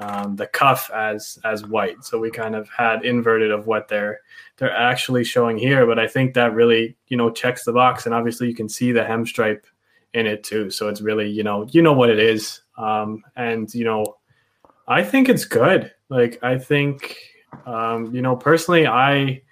um, 0.00 0.36
the 0.36 0.46
cuff 0.46 0.90
as 0.90 1.38
as 1.44 1.66
white. 1.66 2.04
So 2.04 2.18
we 2.18 2.30
kind 2.30 2.54
of 2.54 2.68
had 2.68 3.04
inverted 3.04 3.50
of 3.50 3.66
what 3.66 3.88
they're 3.88 4.20
they're 4.56 4.74
actually 4.74 5.24
showing 5.24 5.58
here. 5.58 5.86
But 5.86 5.98
I 5.98 6.06
think 6.06 6.34
that 6.34 6.54
really 6.54 6.96
you 7.08 7.16
know 7.16 7.30
checks 7.30 7.64
the 7.64 7.72
box, 7.72 8.06
and 8.06 8.14
obviously 8.14 8.48
you 8.48 8.54
can 8.54 8.68
see 8.68 8.92
the 8.92 9.04
hem 9.04 9.26
stripe 9.26 9.66
in 10.14 10.26
it 10.26 10.44
too. 10.44 10.70
So 10.70 10.88
it's 10.88 11.00
really 11.00 11.28
you 11.28 11.42
know 11.42 11.66
you 11.70 11.82
know 11.82 11.92
what 11.92 12.10
it 12.10 12.18
is, 12.18 12.62
um, 12.76 13.22
and 13.36 13.72
you 13.74 13.84
know 13.84 14.17
I 14.88 15.04
think 15.04 15.28
it's 15.28 15.44
good. 15.44 15.92
Like 16.08 16.42
I 16.42 16.58
think, 16.58 17.18
um, 17.66 18.14
you 18.14 18.22
know, 18.22 18.34
personally, 18.34 18.86
I 18.86 19.42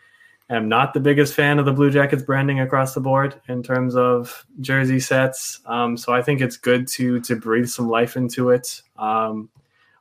am 0.48 0.68
not 0.68 0.94
the 0.94 1.00
biggest 1.00 1.34
fan 1.34 1.58
of 1.58 1.66
the 1.66 1.72
Blue 1.72 1.90
Jackets 1.90 2.22
branding 2.22 2.60
across 2.60 2.94
the 2.94 3.00
board 3.00 3.38
in 3.48 3.62
terms 3.62 3.96
of 3.96 4.46
jersey 4.60 4.98
sets. 4.98 5.60
Um, 5.66 5.96
so 5.98 6.14
I 6.14 6.22
think 6.22 6.40
it's 6.40 6.56
good 6.56 6.88
to 6.88 7.20
to 7.20 7.36
breathe 7.36 7.68
some 7.68 7.88
life 7.88 8.16
into 8.16 8.48
it. 8.48 8.80
Um, 8.96 9.50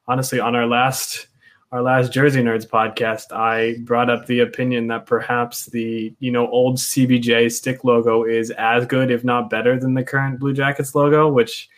honestly, 0.08 0.40
on 0.40 0.56
our 0.56 0.66
last 0.66 1.28
our 1.74 1.82
last 1.82 2.14
Jersey 2.14 2.42
Nerds 2.42 2.66
podcast, 2.66 3.36
I 3.36 3.80
brought 3.80 4.10
up 4.10 4.28
the 4.28 4.40
opinion 4.40 4.88
that 4.88 5.06
perhaps 5.06 5.66
the 5.66 6.14
you 6.20 6.32
know 6.32 6.48
old 6.48 6.78
CBJ 6.78 7.52
stick 7.52 7.84
logo 7.84 8.24
is 8.24 8.52
as 8.52 8.86
good, 8.86 9.12
if 9.12 9.26
not 9.26 9.50
better, 9.50 9.78
than 9.78 9.96
the 9.96 10.04
current 10.04 10.40
Blue 10.40 10.54
Jackets 10.54 10.96
logo, 10.96 11.28
which 11.28 11.70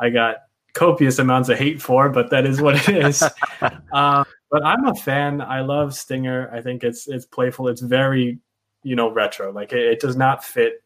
I 0.00 0.10
got 0.10 0.45
copious 0.76 1.18
amounts 1.18 1.48
of 1.48 1.58
hate 1.58 1.80
for, 1.80 2.08
but 2.08 2.30
that 2.30 2.46
is 2.46 2.60
what 2.60 2.76
it 2.88 2.96
is. 3.04 3.22
um, 3.92 4.24
but 4.50 4.64
I'm 4.64 4.86
a 4.86 4.94
fan. 4.94 5.40
I 5.40 5.62
love 5.62 5.94
Stinger. 5.94 6.50
I 6.52 6.60
think 6.60 6.84
it's 6.84 7.08
it's 7.08 7.24
playful. 7.24 7.68
It's 7.68 7.80
very 7.80 8.38
you 8.82 8.94
know 8.94 9.10
retro. 9.10 9.50
Like 9.52 9.72
it, 9.72 9.84
it 9.84 10.00
does 10.00 10.16
not 10.16 10.44
fit 10.44 10.84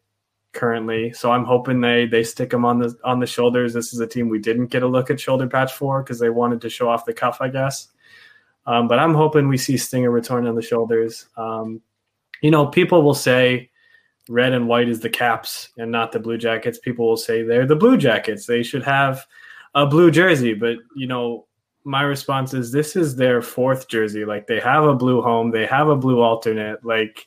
currently. 0.53 1.13
So 1.13 1.31
I'm 1.31 1.45
hoping 1.45 1.81
they 1.81 2.07
they 2.07 2.23
stick 2.23 2.49
them 2.49 2.65
on 2.65 2.79
the 2.79 2.95
on 3.03 3.19
the 3.19 3.27
shoulders. 3.27 3.73
This 3.73 3.93
is 3.93 3.99
a 3.99 4.07
team 4.07 4.29
we 4.29 4.39
didn't 4.39 4.67
get 4.67 4.83
a 4.83 4.87
look 4.87 5.11
at 5.11 5.19
shoulder 5.19 5.47
patch 5.47 5.73
for 5.73 6.01
because 6.01 6.19
they 6.19 6.29
wanted 6.29 6.61
to 6.61 6.69
show 6.69 6.89
off 6.89 7.05
the 7.05 7.13
cuff, 7.13 7.37
I 7.41 7.49
guess. 7.49 7.89
Um, 8.65 8.87
but 8.87 8.99
I'm 8.99 9.13
hoping 9.13 9.47
we 9.47 9.57
see 9.57 9.77
Stinger 9.77 10.11
return 10.11 10.47
on 10.47 10.55
the 10.55 10.61
shoulders. 10.61 11.27
Um, 11.35 11.81
you 12.41 12.51
know, 12.51 12.67
people 12.67 13.01
will 13.01 13.15
say 13.15 13.69
red 14.29 14.53
and 14.53 14.67
white 14.67 14.87
is 14.87 14.99
the 14.99 15.09
Caps 15.09 15.69
and 15.77 15.91
not 15.91 16.11
the 16.11 16.19
Blue 16.19 16.37
Jackets. 16.37 16.77
People 16.77 17.07
will 17.07 17.17
say 17.17 17.41
they're 17.41 17.65
the 17.65 17.75
Blue 17.75 17.97
Jackets. 17.97 18.45
They 18.45 18.63
should 18.63 18.83
have 18.83 19.25
a 19.73 19.85
blue 19.85 20.11
jersey, 20.11 20.53
but 20.53 20.77
you 20.95 21.07
know, 21.07 21.47
my 21.83 22.01
response 22.03 22.53
is 22.53 22.71
this 22.71 22.95
is 22.95 23.15
their 23.15 23.41
fourth 23.41 23.87
jersey. 23.87 24.25
Like 24.25 24.47
they 24.47 24.59
have 24.59 24.83
a 24.83 24.95
blue 24.95 25.21
home, 25.21 25.51
they 25.51 25.65
have 25.65 25.87
a 25.87 25.95
blue 25.95 26.21
alternate. 26.21 26.85
Like, 26.85 27.25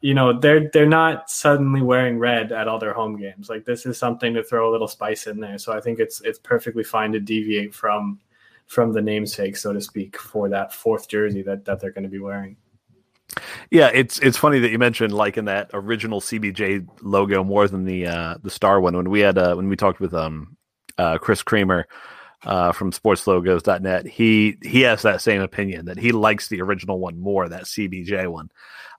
you 0.00 0.14
know, 0.14 0.38
they're 0.38 0.70
they're 0.72 0.86
not 0.86 1.30
suddenly 1.30 1.82
wearing 1.82 2.18
red 2.18 2.52
at 2.52 2.68
all 2.68 2.78
their 2.78 2.94
home 2.94 3.16
games. 3.16 3.48
Like 3.48 3.64
this 3.64 3.86
is 3.86 3.98
something 3.98 4.34
to 4.34 4.42
throw 4.42 4.70
a 4.70 4.72
little 4.72 4.88
spice 4.88 5.26
in 5.26 5.40
there. 5.40 5.58
So 5.58 5.72
I 5.72 5.80
think 5.80 5.98
it's 5.98 6.20
it's 6.22 6.38
perfectly 6.38 6.84
fine 6.84 7.12
to 7.12 7.20
deviate 7.20 7.74
from 7.74 8.18
from 8.66 8.92
the 8.92 9.02
namesake, 9.02 9.56
so 9.56 9.72
to 9.72 9.80
speak, 9.80 10.18
for 10.18 10.48
that 10.48 10.72
fourth 10.72 11.08
jersey 11.08 11.42
that 11.42 11.64
that 11.64 11.80
they're 11.80 11.92
going 11.92 12.04
to 12.04 12.10
be 12.10 12.18
wearing. 12.18 12.56
Yeah, 13.70 13.90
it's 13.92 14.18
it's 14.20 14.36
funny 14.36 14.58
that 14.60 14.70
you 14.70 14.78
mentioned 14.78 15.12
like 15.12 15.36
in 15.36 15.46
that 15.46 15.70
original 15.72 16.20
CBJ 16.20 16.86
logo 17.02 17.42
more 17.42 17.68
than 17.68 17.84
the 17.84 18.06
uh 18.06 18.36
the 18.42 18.50
star 18.50 18.80
one 18.80 18.96
when 18.96 19.10
we 19.10 19.20
had 19.20 19.38
uh 19.38 19.54
when 19.54 19.68
we 19.68 19.76
talked 19.76 20.00
with 20.00 20.14
um 20.14 20.56
uh, 20.98 21.18
Chris 21.18 21.42
Creamer 21.42 21.86
uh, 22.44 22.72
from 22.72 22.92
sportslogos.net, 22.92 24.06
he 24.06 24.58
he 24.62 24.82
has 24.82 25.02
that 25.02 25.20
same 25.20 25.40
opinion 25.40 25.86
that 25.86 25.98
he 25.98 26.12
likes 26.12 26.48
the 26.48 26.60
original 26.60 26.98
one 26.98 27.18
more, 27.18 27.48
that 27.48 27.64
CBJ 27.64 28.30
one. 28.30 28.50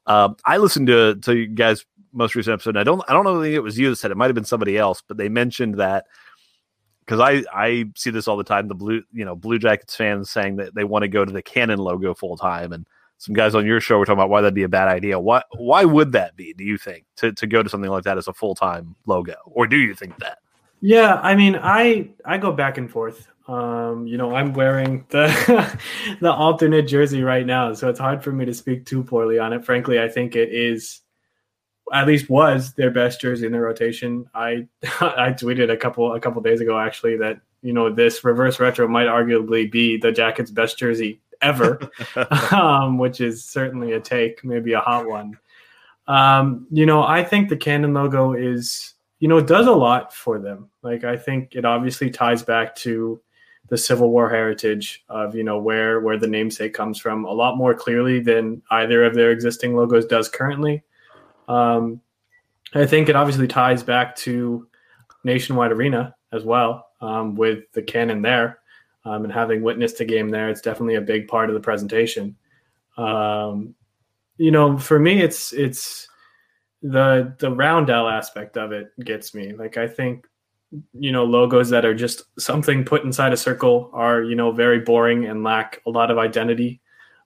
Um, 0.08 0.36
I 0.46 0.58
listened 0.58 0.88
to 0.88 1.16
to 1.16 1.36
you 1.36 1.48
guys 1.48 1.86
most 2.14 2.36
recent 2.36 2.54
episode. 2.54 2.78
I 2.78 2.84
don't 2.84 3.04
I 3.08 3.14
don't 3.14 3.24
know 3.24 3.42
if 3.42 3.54
it 3.54 3.60
was 3.60 3.78
you 3.78 3.90
that 3.90 3.98
said 3.98 4.12
it 4.12 4.18
might 4.18 4.28
have 4.28 4.36
been 4.36 4.46
somebody 4.46 4.78
else, 4.78 5.04
but 5.08 5.18
they 5.18 5.30
mentioned 5.30 5.76
that 5.76 6.06
because 7.06 7.20
I 7.20 7.44
I 7.54 7.86
see 7.96 8.10
this 8.10 8.28
all 8.28 8.38
the 8.38 8.44
time. 8.44 8.68
The 8.68 8.76
blue 8.76 9.04
you 9.12 9.26
know 9.26 9.36
Blue 9.36 9.60
Jackets 9.60 9.96
fans 9.96 10.30
saying 10.30 10.56
that 10.58 10.74
they 10.74 10.84
want 10.84 11.04
to 11.04 11.08
go 11.08 11.26
to 11.26 11.32
the 11.32 11.42
Cannon 11.42 11.80
logo 11.80 12.14
full 12.14 12.38
time, 12.38 12.74
and 12.74 12.86
some 13.18 13.36
guys 13.36 13.56
on 13.56 13.66
your 13.66 13.80
show 13.80 13.98
were 13.98 14.06
talking 14.06 14.20
about 14.20 14.30
why 14.30 14.42
that'd 14.42 14.56
be 14.56 14.64
a 14.64 14.70
bad 14.70 14.88
idea. 14.88 15.20
Why 15.20 15.44
why 15.58 15.86
would 15.86 16.14
that 16.14 16.36
be? 16.36 16.54
Do 16.54 16.64
you 16.64 16.78
think 16.78 17.06
to 17.18 17.32
to 17.34 17.48
go 17.48 17.62
to 17.62 17.70
something 17.70 17.92
like 17.92 18.04
that 18.06 18.18
as 18.18 18.28
a 18.28 18.34
full 18.34 18.56
time 18.56 18.96
logo, 19.06 19.36
or 19.46 19.68
do 19.68 19.78
you 19.78 19.94
think 19.94 20.18
that? 20.20 20.40
Yeah, 20.82 21.16
I 21.16 21.36
mean, 21.36 21.56
I 21.62 22.10
I 22.26 22.38
go 22.38 22.52
back 22.52 22.78
and 22.78 22.90
forth. 22.90 23.28
Um, 23.48 24.08
you 24.08 24.18
know, 24.18 24.36
I'm 24.36 24.54
wearing 24.54 25.06
the 25.10 25.80
the 26.22 26.32
alternate 26.32 26.84
jersey 26.84 27.24
right 27.24 27.46
now, 27.46 27.74
so 27.74 27.90
it's 27.90 28.00
hard 28.00 28.24
for 28.24 28.32
me 28.32 28.46
to 28.46 28.54
speak 28.54 28.86
too 28.86 29.04
poorly 29.04 29.40
on 29.40 29.54
it. 29.54 29.64
Frankly, 29.66 30.00
I 30.00 30.10
think 30.10 30.36
it 30.36 30.52
is 30.52 31.02
at 31.94 32.08
least 32.08 32.30
was 32.30 32.74
their 32.74 32.90
best 32.90 33.22
jersey 33.22 33.46
in 33.46 33.52
the 33.52 33.60
rotation. 33.60 34.28
I 34.34 34.68
I 35.02 35.32
tweeted 35.32 35.72
a 35.72 35.78
couple 35.78 36.14
a 36.14 36.20
couple 36.20 36.42
days 36.42 36.62
ago 36.62 36.80
actually 36.80 37.18
that 37.18 37.40
you 37.62 37.74
know 37.74 37.94
this 37.94 38.24
reverse 38.24 38.60
retro 38.60 38.88
might 38.88 39.08
arguably 39.08 39.72
be 39.72 39.98
the 39.98 40.12
Jackets' 40.12 40.52
best 40.52 40.78
jersey 40.78 41.22
ever, 41.42 41.80
um, 42.52 42.98
which 42.98 43.22
is 43.22 43.44
certainly 43.44 43.94
a 43.94 44.00
take, 44.00 44.44
maybe 44.44 44.74
a 44.74 44.80
hot 44.80 45.08
one. 45.08 45.38
Um, 46.08 46.68
you 46.72 46.86
know, 46.86 47.04
I 47.04 47.24
think 47.24 47.50
the 47.50 47.58
Cannon 47.58 47.94
logo 47.94 48.34
is 48.34 48.95
you 49.20 49.28
know 49.28 49.38
it 49.38 49.48
does 49.48 49.68
a 49.68 49.72
lot 49.72 50.14
for 50.14 50.40
them. 50.40 50.70
Like 50.82 51.04
I 51.04 51.18
think 51.18 51.56
it 51.56 51.66
obviously 51.66 52.10
ties 52.10 52.44
back 52.44 52.76
to 52.78 53.22
the 53.70 53.78
Civil 53.78 54.12
War 54.12 54.30
heritage 54.30 55.04
of 55.10 55.36
you 55.36 55.44
know 55.44 55.60
where 55.60 56.00
where 56.00 56.18
the 56.18 56.28
namesake 56.28 56.74
comes 56.74 57.00
from 57.00 57.26
a 57.26 57.32
lot 57.32 57.58
more 57.58 57.74
clearly 57.74 58.20
than 58.20 58.62
either 58.72 59.04
of 59.04 59.16
their 59.16 59.32
existing 59.32 59.76
logos 59.76 60.06
does 60.06 60.30
currently. 60.30 60.84
Um, 61.48 62.02
I 62.74 62.86
think 62.86 63.10
it 63.10 63.16
obviously 63.16 63.48
ties 63.48 63.84
back 63.84 64.16
to 64.18 64.68
Nationwide 65.24 65.72
Arena 65.72 66.16
as 66.32 66.44
well 66.44 66.88
um, 67.02 67.36
with 67.36 67.72
the 67.72 67.82
cannon 67.82 68.22
there 68.22 68.60
um, 69.06 69.24
and 69.24 69.32
having 69.32 69.62
witnessed 69.62 69.98
the 69.98 70.06
game 70.06 70.30
there. 70.30 70.50
It's 70.50 70.62
definitely 70.62 70.96
a 70.96 71.02
big 71.02 71.28
part 71.28 71.50
of 71.50 71.54
the 71.54 71.62
presentation. 71.62 72.36
Um, 72.98 73.76
you 74.38 74.52
know, 74.52 74.78
for 74.78 75.00
me, 75.00 75.22
it's 75.22 75.54
it's 75.54 76.08
the 76.82 77.34
the 77.40 77.52
roundel 77.52 78.08
aspect 78.08 78.58
of 78.58 78.72
it 78.72 78.88
gets 79.04 79.34
me. 79.34 79.54
Like 79.54 79.78
I 79.78 79.88
think 79.88 80.28
you 80.94 81.12
know 81.12 81.24
logos 81.24 81.70
that 81.70 81.86
are 81.86 81.94
just 81.94 82.24
something 82.40 82.84
put 82.84 83.04
inside 83.04 83.34
a 83.34 83.38
circle 83.38 83.90
are 83.94 84.24
you 84.24 84.36
know 84.36 84.52
very 84.52 84.80
boring 84.80 85.26
and 85.26 85.44
lack 85.44 85.82
a 85.86 85.90
lot 85.90 86.12
of 86.12 86.18
identity. 86.18 86.82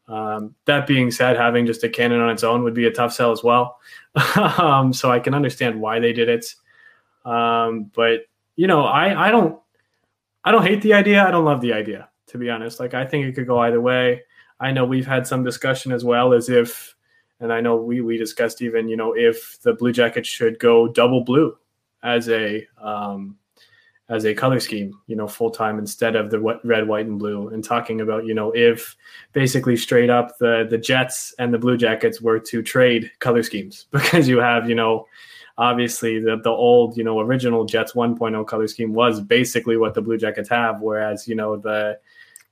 Um, 0.07 0.55
that 0.65 0.88
being 0.88 1.12
said 1.12 1.38
having 1.38 1.67
just 1.67 1.83
a 1.83 1.89
cannon 1.89 2.19
on 2.19 2.31
its 2.31 2.43
own 2.43 2.63
would 2.63 2.73
be 2.73 2.88
a 2.88 2.91
tough 2.91 3.13
sell 3.13 3.31
as 3.31 3.43
well. 3.43 3.79
Um, 4.35 4.91
so 4.91 5.12
i 5.12 5.19
can 5.19 5.33
understand 5.33 5.79
why 5.79 5.99
they 5.99 6.13
did 6.13 6.29
it. 6.29 6.53
Um, 7.25 7.91
but 7.95 8.21
you 8.55 8.67
know 8.67 8.83
i 8.83 9.27
i 9.27 9.31
don't 9.31 9.59
i 10.43 10.51
don't 10.51 10.65
hate 10.65 10.81
the 10.81 10.93
idea. 10.93 11.25
I 11.25 11.31
don't 11.31 11.45
love 11.45 11.62
the 11.62 11.73
idea 11.73 12.09
to 12.27 12.38
be 12.38 12.49
honest. 12.49 12.79
Like 12.79 12.93
i 12.93 13.05
think 13.05 13.25
it 13.25 13.35
could 13.35 13.47
go 13.47 13.59
either 13.59 13.81
way. 13.81 14.23
I 14.59 14.71
know 14.71 14.85
we've 14.85 15.07
had 15.07 15.25
some 15.25 15.43
discussion 15.43 15.91
as 15.91 16.03
well 16.03 16.33
as 16.33 16.49
if 16.49 16.95
and 17.39 17.52
i 17.54 17.62
know 17.62 17.75
we 17.75 18.02
we 18.02 18.17
discussed 18.17 18.62
even 18.62 18.88
you 18.88 18.97
know 18.97 19.13
if 19.15 19.60
the 19.62 19.73
blue 19.73 19.91
jackets 19.91 20.28
should 20.28 20.60
go 20.60 20.88
double 20.88 21.23
blue 21.23 21.58
as 22.04 22.30
a 22.30 22.65
um, 22.82 23.36
as 24.10 24.25
a 24.25 24.34
color 24.34 24.60
scheme, 24.60 24.91
you 25.06 25.15
know, 25.15 25.28
full 25.28 25.52
time 25.52 25.78
instead 25.78 26.15
of 26.15 26.32
the 26.32 26.39
red, 26.63 26.88
white, 26.88 27.06
and 27.06 27.19
blue, 27.19 27.49
and 27.49 27.63
talking 27.63 28.02
about, 28.02 28.25
you 28.25 28.34
know, 28.34 28.52
if 28.52 28.95
basically 29.34 29.78
straight 29.78 30.10
up 30.10 30.38
the 30.39 30.65
the 30.69 30.78
Jets 30.78 31.34
and 31.38 31.54
the 31.54 31.60
Blue 31.60 31.78
Jackets 31.78 32.19
were 32.19 32.39
to 32.39 32.62
trade 32.63 33.12
color 33.19 33.43
schemes. 33.43 33.86
Because 33.91 34.28
you 34.28 34.39
have, 34.39 34.67
you 34.67 34.75
know, 34.75 35.06
obviously 35.58 36.19
the 36.19 36.38
the 36.38 36.49
old, 36.49 36.97
you 36.97 37.04
know, 37.04 37.19
original 37.19 37.65
Jets 37.65 37.93
1.0 37.93 38.47
color 38.47 38.67
scheme 38.67 38.93
was 38.93 39.21
basically 39.21 39.78
what 39.78 39.93
the 39.93 40.02
Blue 40.02 40.17
Jackets 40.17 40.49
have, 40.49 40.82
whereas 40.82 41.28
you 41.28 41.36
know 41.36 41.56
the 41.56 41.99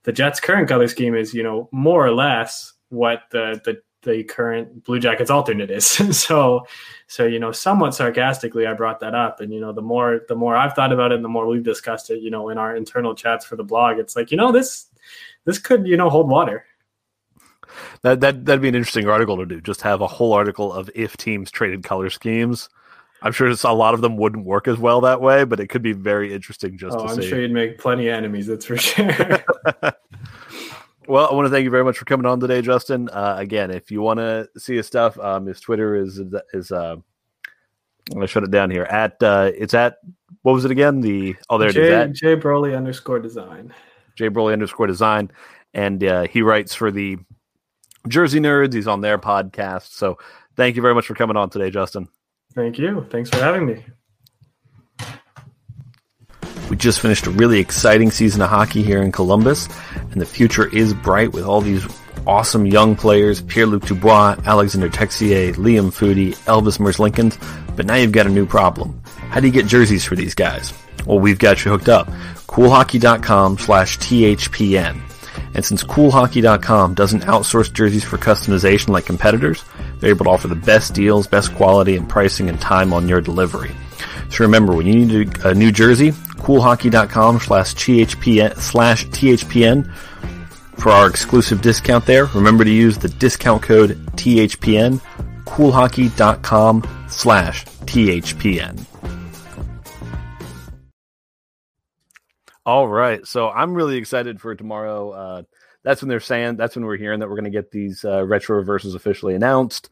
the 0.04 0.12
Jets 0.12 0.38
current 0.38 0.68
color 0.68 0.86
scheme 0.86 1.16
is, 1.16 1.34
you 1.34 1.42
know, 1.42 1.68
more 1.72 2.06
or 2.06 2.12
less 2.12 2.74
what 2.90 3.22
the 3.30 3.60
the 3.64 3.82
the 4.02 4.24
current 4.24 4.84
Blue 4.84 4.98
Jackets 4.98 5.30
alternate 5.30 5.70
is. 5.70 5.86
so, 6.18 6.66
so 7.06 7.24
you 7.24 7.38
know, 7.38 7.52
somewhat 7.52 7.94
sarcastically, 7.94 8.66
I 8.66 8.74
brought 8.74 9.00
that 9.00 9.14
up, 9.14 9.40
and 9.40 9.52
you 9.52 9.60
know, 9.60 9.72
the 9.72 9.82
more 9.82 10.22
the 10.28 10.36
more 10.36 10.56
I've 10.56 10.74
thought 10.74 10.92
about 10.92 11.12
it, 11.12 11.16
and 11.16 11.24
the 11.24 11.28
more 11.28 11.46
we've 11.46 11.62
discussed 11.62 12.10
it, 12.10 12.22
you 12.22 12.30
know, 12.30 12.48
in 12.48 12.58
our 12.58 12.76
internal 12.76 13.14
chats 13.14 13.44
for 13.44 13.56
the 13.56 13.64
blog, 13.64 13.98
it's 13.98 14.16
like 14.16 14.30
you 14.30 14.36
know 14.36 14.52
this 14.52 14.86
this 15.44 15.58
could 15.58 15.86
you 15.86 15.96
know 15.96 16.10
hold 16.10 16.28
water. 16.28 16.64
That 18.02 18.20
that 18.20 18.44
that'd 18.44 18.62
be 18.62 18.68
an 18.68 18.74
interesting 18.74 19.08
article 19.08 19.36
to 19.36 19.46
do. 19.46 19.60
Just 19.60 19.82
have 19.82 20.00
a 20.00 20.06
whole 20.06 20.32
article 20.32 20.72
of 20.72 20.90
if 20.94 21.16
teams 21.16 21.50
traded 21.50 21.82
color 21.82 22.10
schemes. 22.10 22.68
I'm 23.20 23.32
sure 23.32 23.52
a 23.64 23.74
lot 23.74 23.94
of 23.94 24.00
them 24.00 24.16
wouldn't 24.16 24.44
work 24.44 24.68
as 24.68 24.78
well 24.78 25.00
that 25.00 25.20
way, 25.20 25.42
but 25.42 25.58
it 25.58 25.66
could 25.66 25.82
be 25.82 25.92
very 25.92 26.32
interesting 26.32 26.78
just 26.78 26.96
oh, 26.96 27.04
to 27.04 27.12
I'm 27.12 27.20
see. 27.20 27.28
sure 27.28 27.40
you'd 27.40 27.50
make 27.50 27.78
plenty 27.78 28.06
of 28.06 28.14
enemies. 28.14 28.46
That's 28.46 28.64
for 28.64 28.76
sure. 28.76 29.44
Well, 31.08 31.26
I 31.30 31.34
want 31.34 31.46
to 31.46 31.50
thank 31.50 31.64
you 31.64 31.70
very 31.70 31.84
much 31.84 31.96
for 31.96 32.04
coming 32.04 32.26
on 32.26 32.38
today, 32.38 32.60
Justin. 32.60 33.08
Uh, 33.08 33.36
again, 33.38 33.70
if 33.70 33.90
you 33.90 34.02
want 34.02 34.18
to 34.18 34.46
see 34.58 34.76
his 34.76 34.86
stuff, 34.86 35.18
um, 35.18 35.46
his 35.46 35.58
Twitter 35.58 35.94
is 35.96 36.20
is 36.52 36.70
uh, 36.70 36.96
I'm 38.10 38.14
gonna 38.14 38.26
shut 38.26 38.44
it 38.44 38.50
down 38.50 38.70
here. 38.70 38.84
At 38.84 39.22
uh, 39.22 39.50
it's 39.56 39.72
at 39.72 39.96
what 40.42 40.52
was 40.52 40.66
it 40.66 40.70
again? 40.70 41.00
The 41.00 41.34
oh 41.48 41.56
there 41.56 41.70
J, 41.70 41.80
it 41.80 41.86
is. 41.86 41.92
At 41.92 42.12
J 42.12 42.36
Broly 42.36 42.76
underscore 42.76 43.20
design. 43.20 43.72
J 44.16 44.28
Broly 44.28 44.52
underscore 44.52 44.86
design, 44.86 45.30
and 45.72 46.04
uh, 46.04 46.26
he 46.26 46.42
writes 46.42 46.74
for 46.74 46.90
the 46.90 47.16
Jersey 48.06 48.38
Nerds. 48.38 48.74
He's 48.74 48.86
on 48.86 49.00
their 49.00 49.16
podcast. 49.16 49.92
So 49.92 50.18
thank 50.56 50.76
you 50.76 50.82
very 50.82 50.94
much 50.94 51.06
for 51.06 51.14
coming 51.14 51.38
on 51.38 51.48
today, 51.48 51.70
Justin. 51.70 52.06
Thank 52.54 52.78
you. 52.78 53.06
Thanks 53.10 53.30
for 53.30 53.38
having 53.38 53.64
me. 53.64 53.82
We 56.68 56.76
just 56.76 57.00
finished 57.00 57.26
a 57.26 57.30
really 57.30 57.60
exciting 57.60 58.10
season 58.10 58.42
of 58.42 58.50
hockey 58.50 58.82
here 58.82 59.02
in 59.02 59.12
Columbus, 59.12 59.68
and 60.12 60.20
the 60.20 60.26
future 60.26 60.68
is 60.74 60.92
bright 60.92 61.32
with 61.32 61.44
all 61.44 61.60
these 61.60 61.86
awesome 62.26 62.66
young 62.66 62.94
players 62.94 63.40
Pierre 63.40 63.66
Luc 63.66 63.86
Dubois, 63.86 64.36
Alexander 64.44 64.88
Texier, 64.88 65.54
Liam 65.54 65.90
Foudy, 65.90 66.36
Elvis 66.44 66.78
Merzlikins. 66.78 67.36
But 67.74 67.86
now 67.86 67.94
you've 67.94 68.12
got 68.12 68.26
a 68.26 68.30
new 68.30 68.44
problem. 68.44 69.00
How 69.30 69.40
do 69.40 69.46
you 69.46 69.52
get 69.52 69.66
jerseys 69.66 70.04
for 70.04 70.16
these 70.16 70.34
guys? 70.34 70.72
Well, 71.06 71.18
we've 71.18 71.38
got 71.38 71.64
you 71.64 71.70
hooked 71.70 71.88
up. 71.88 72.06
CoolHockey.com 72.48 73.58
slash 73.58 73.98
THPN. 73.98 75.00
And 75.54 75.64
since 75.64 75.82
CoolHockey.com 75.84 76.94
doesn't 76.94 77.22
outsource 77.22 77.72
jerseys 77.72 78.04
for 78.04 78.18
customization 78.18 78.88
like 78.88 79.06
competitors, 79.06 79.64
they're 80.00 80.10
able 80.10 80.24
to 80.24 80.30
offer 80.30 80.48
the 80.48 80.54
best 80.54 80.94
deals, 80.94 81.26
best 81.26 81.54
quality, 81.54 81.96
and 81.96 82.08
pricing 82.08 82.48
and 82.48 82.60
time 82.60 82.92
on 82.92 83.08
your 83.08 83.20
delivery. 83.20 83.70
So 84.30 84.44
remember, 84.44 84.74
when 84.74 84.86
you 84.86 85.06
need 85.06 85.44
a 85.44 85.54
new 85.54 85.72
jersey, 85.72 86.12
coolhockey.com 86.12 87.40
slash 87.40 87.74
THPN 87.74 88.54
for 90.78 90.90
our 90.90 91.08
exclusive 91.08 91.60
discount 91.60 92.06
there. 92.06 92.26
Remember 92.26 92.64
to 92.64 92.70
use 92.70 92.98
the 92.98 93.08
discount 93.08 93.62
code 93.62 93.90
THPN, 94.16 95.00
coolhockey.com 95.44 97.06
slash 97.08 97.64
THPN. 97.64 98.84
All 102.64 102.86
right. 102.86 103.26
So 103.26 103.48
I'm 103.48 103.72
really 103.72 103.96
excited 103.96 104.40
for 104.40 104.54
tomorrow. 104.54 105.10
Uh, 105.10 105.42
that's 105.82 106.02
when 106.02 106.10
they're 106.10 106.20
saying, 106.20 106.56
that's 106.56 106.76
when 106.76 106.84
we're 106.84 106.98
hearing 106.98 107.20
that 107.20 107.28
we're 107.28 107.36
going 107.36 107.44
to 107.44 107.50
get 107.50 107.70
these 107.70 108.04
uh, 108.04 108.26
retro 108.26 108.56
reverses 108.56 108.94
officially 108.94 109.34
announced. 109.34 109.88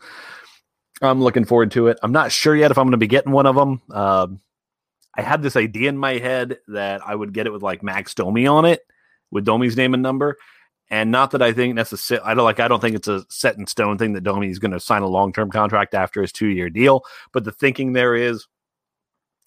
I'm 1.03 1.23
looking 1.23 1.45
forward 1.45 1.71
to 1.73 1.89
it. 1.89 1.99
I'm 2.03 2.13
not 2.13 2.33
sure 2.33 2.57
yet 2.57 2.71
if 2.71 2.79
I'm 2.79 2.85
going 2.85 2.93
to 2.93 2.97
be 2.97 3.07
getting 3.07 3.33
one 3.33 3.47
of 3.47 3.55
them. 3.55 3.83
Uh, 3.91 4.29
I 5.15 5.23
had 5.23 5.43
this 5.43 5.57
idea 5.57 5.89
in 5.89 5.99
my 5.99 6.19
head 6.19 6.59
that 6.69 7.01
I 7.07 7.15
would 7.15 7.33
get 7.33 7.47
it 7.47 7.53
with 7.53 7.63
like 7.63 7.83
Max 7.83 8.15
Domi 8.15 8.47
on 8.47 8.65
it, 8.65 8.81
with 9.31 9.45
Domi's 9.45 9.77
name 9.77 9.95
and 9.95 10.03
number. 10.03 10.37
And 10.89 11.11
not 11.11 11.33
that 11.33 11.43
I 11.43 11.53
think 11.53 11.75
necessarily, 11.75 12.25
I 12.27 12.35
don't 12.35 12.45
like, 12.45 12.61
I 12.61 12.69
don't 12.69 12.81
think 12.81 12.95
it's 12.95 13.09
a 13.09 13.27
set 13.29 13.57
in 13.57 13.67
stone 13.67 13.99
thing 13.99 14.13
that 14.13 14.23
Domi 14.23 14.49
is 14.49 14.59
going 14.59 14.71
to 14.71 14.81
sign 14.81 15.03
a 15.03 15.09
long 15.09 15.33
term 15.33 15.51
contract 15.51 15.95
after 15.95 16.21
his 16.21 16.33
two 16.33 16.47
year 16.47 16.71
deal. 16.71 17.03
But 17.33 17.45
the 17.45 17.53
thinking 17.53 17.93
there 17.93 18.15
is, 18.15 18.47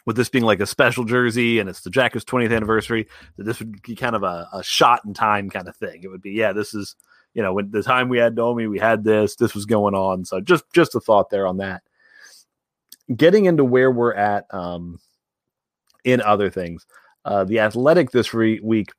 with 0.06 0.16
this 0.16 0.30
being 0.30 0.44
like 0.44 0.60
a 0.60 0.66
special 0.66 1.04
jersey 1.04 1.60
and 1.60 1.70
it's 1.70 1.82
the 1.82 1.90
Jackets 1.90 2.26
20th 2.26 2.56
anniversary, 2.56 3.08
that 3.38 3.44
this 3.44 3.60
would 3.60 3.82
be 3.82 3.96
kind 3.96 4.16
of 4.16 4.24
a, 4.24 4.48
a 4.54 4.64
shot 4.64 5.06
in 5.06 5.14
time 5.14 5.50
kind 5.50 5.68
of 5.68 5.76
thing. 5.78 6.02
It 6.04 6.08
would 6.08 6.22
be, 6.22 6.32
yeah, 6.32 6.52
this 6.52 6.74
is, 6.74 6.96
you 7.34 7.42
know, 7.42 7.54
when 7.54 7.72
the 7.72 7.84
time 7.84 8.10
we 8.10 8.18
had 8.18 8.36
Domi, 8.36 8.68
we 8.68 8.80
had 8.80 9.04
this, 9.04 9.36
this 9.36 9.54
was 9.54 9.66
going 9.66 9.96
on. 9.96 10.26
So 10.26 10.42
just, 10.42 10.64
just 10.74 10.96
a 10.96 11.00
thought 11.00 11.30
there 11.30 11.48
on 11.48 11.58
that. 11.58 11.84
Getting 13.16 13.46
into 13.46 13.64
where 13.64 13.92
we're 13.92 14.14
at, 14.14 14.46
um, 14.54 15.00
in 16.04 16.22
other 16.22 16.50
things. 16.50 16.86
Uh, 17.26 17.44
the 17.44 17.60
Athletic 17.60 18.12
this 18.12 18.34
re- 18.34 18.60
week 18.62 18.92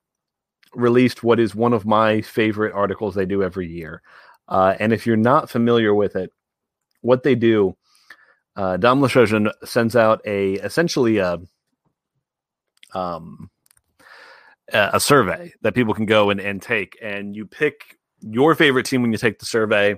released 0.74 1.24
what 1.24 1.40
is 1.40 1.54
one 1.54 1.72
of 1.72 1.86
my 1.86 2.20
favorite 2.20 2.74
articles 2.74 3.14
they 3.14 3.26
do 3.26 3.42
every 3.42 3.66
year. 3.66 4.02
Uh, 4.48 4.74
and 4.78 4.92
if 4.92 5.06
you're 5.06 5.16
not 5.16 5.50
familiar 5.50 5.94
with 5.94 6.16
it, 6.16 6.32
what 7.00 7.22
they 7.22 7.34
do, 7.34 7.76
uh, 8.56 8.76
Dom 8.76 9.00
Luszczyszyn 9.00 9.50
sends 9.64 9.96
out 9.96 10.20
a 10.26 10.54
essentially 10.54 11.18
a 11.18 11.38
um 12.92 13.48
a 14.72 15.00
survey 15.00 15.52
that 15.62 15.74
people 15.74 15.94
can 15.94 16.06
go 16.06 16.30
and, 16.30 16.40
and 16.40 16.60
take, 16.62 16.96
and 17.02 17.34
you 17.34 17.46
pick 17.46 17.98
your 18.20 18.54
favorite 18.54 18.86
team 18.86 19.02
when 19.02 19.12
you 19.12 19.18
take 19.18 19.38
the 19.38 19.46
survey, 19.46 19.96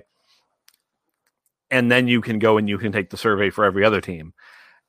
and 1.71 1.91
then 1.91 2.07
you 2.07 2.21
can 2.21 2.39
go 2.39 2.57
and 2.57 2.69
you 2.69 2.77
can 2.77 2.91
take 2.91 3.09
the 3.09 3.17
survey 3.17 3.49
for 3.49 3.65
every 3.65 3.83
other 3.83 4.01
team. 4.01 4.33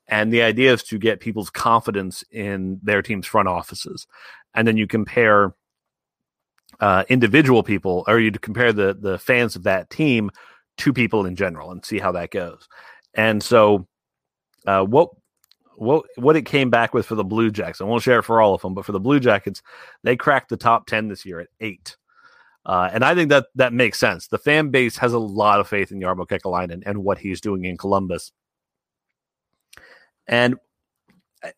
And 0.06 0.32
the 0.32 0.42
idea 0.42 0.72
is 0.72 0.82
to 0.84 0.98
get 0.98 1.20
people's 1.20 1.50
confidence 1.50 2.24
in 2.30 2.78
their 2.82 3.00
team's 3.00 3.26
front 3.26 3.48
offices. 3.48 4.06
And 4.54 4.68
then 4.68 4.76
you 4.76 4.86
compare 4.86 5.54
uh, 6.80 7.04
individual 7.08 7.62
people, 7.62 8.04
or 8.06 8.20
you 8.20 8.30
compare 8.32 8.72
the, 8.72 8.96
the 8.98 9.18
fans 9.18 9.56
of 9.56 9.62
that 9.62 9.90
team 9.90 10.30
to 10.78 10.92
people 10.92 11.24
in 11.24 11.36
general 11.36 11.70
and 11.70 11.84
see 11.84 11.98
how 11.98 12.12
that 12.12 12.30
goes. 12.30 12.68
And 13.14 13.42
so, 13.42 13.86
uh, 14.66 14.82
what 14.84 15.10
what 15.76 16.04
what 16.16 16.36
it 16.36 16.42
came 16.42 16.70
back 16.70 16.94
with 16.94 17.06
for 17.06 17.14
the 17.14 17.24
Blue 17.24 17.50
Jackets, 17.50 17.80
I 17.80 17.84
won't 17.84 18.02
share 18.02 18.18
it 18.18 18.24
for 18.24 18.40
all 18.40 18.54
of 18.54 18.62
them, 18.62 18.74
but 18.74 18.84
for 18.84 18.92
the 18.92 19.00
Blue 19.00 19.20
Jackets, 19.20 19.62
they 20.02 20.16
cracked 20.16 20.48
the 20.48 20.56
top 20.56 20.86
ten 20.86 21.08
this 21.08 21.24
year 21.24 21.40
at 21.40 21.48
eight. 21.60 21.96
Uh, 22.66 22.88
and 22.92 23.04
I 23.04 23.14
think 23.14 23.28
that 23.28 23.46
that 23.56 23.72
makes 23.72 23.98
sense. 23.98 24.28
The 24.28 24.38
fan 24.38 24.70
base 24.70 24.96
has 24.98 25.12
a 25.12 25.18
lot 25.18 25.60
of 25.60 25.68
faith 25.68 25.92
in 25.92 26.00
Jarmo 26.00 26.26
Kekalainen 26.26 26.82
and 26.86 27.04
what 27.04 27.18
he's 27.18 27.40
doing 27.40 27.64
in 27.64 27.76
Columbus. 27.76 28.32
And 30.26 30.56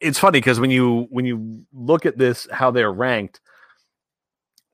it's 0.00 0.18
funny 0.18 0.38
because 0.40 0.58
when 0.58 0.70
you 0.70 1.06
when 1.10 1.24
you 1.24 1.64
look 1.72 2.06
at 2.06 2.18
this, 2.18 2.48
how 2.50 2.72
they're 2.72 2.92
ranked, 2.92 3.40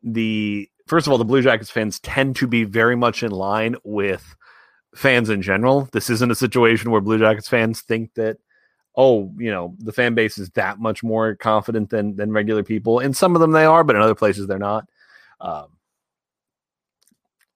the 0.03 0.68
first 0.87 1.07
of 1.07 1.12
all, 1.12 1.18
the 1.18 1.25
Blue 1.25 1.42
Jackets 1.42 1.71
fans 1.71 2.01
tend 2.01 2.37
to 2.37 2.47
be 2.47 2.64
very 2.64 2.97
much 2.97 3.23
in 3.23 3.31
line 3.31 3.77
with 3.85 4.35
fans 4.95 5.29
in 5.29 5.42
general. 5.42 5.88
This 5.92 6.09
isn't 6.09 6.31
a 6.31 6.35
situation 6.37 6.90
where 6.90 7.01
Blue 7.01 7.18
Jackets 7.18 7.49
fans 7.49 7.83
think 7.83 8.14
that, 8.14 8.38
oh, 8.97 9.33
you 9.38 9.51
know, 9.51 9.75
the 9.79 9.92
fan 9.92 10.14
base 10.14 10.38
is 10.38 10.51
that 10.51 10.79
much 10.79 11.03
more 11.03 11.35
confident 11.35 11.90
than 11.90 12.16
than 12.16 12.33
regular 12.33 12.62
people. 12.62 13.01
In 13.01 13.12
some 13.12 13.35
of 13.35 13.40
them 13.40 13.53
they 13.53 13.66
are, 13.66 13.85
but 13.85 13.97
in 13.97 14.03
other 14.03 14.14
places 14.14 14.47
they're 14.47 14.59
not. 14.59 14.88
Um, 15.42 15.66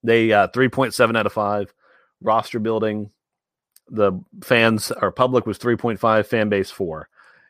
they 0.07 0.33
uh, 0.33 0.49
three 0.49 0.69
point 0.69 0.95
seven 0.95 1.17
out 1.17 1.27
of 1.27 1.33
five 1.33 1.73
roster 2.21 2.59
building. 2.59 3.11
The 3.89 4.13
fans 4.43 4.91
or 4.91 5.13
public 5.13 5.47
was 5.47 5.59
three 5.59 5.77
point 5.77 6.01
five, 6.01 6.27
fan 6.27 6.49
base 6.49 6.71
four. 6.71 7.09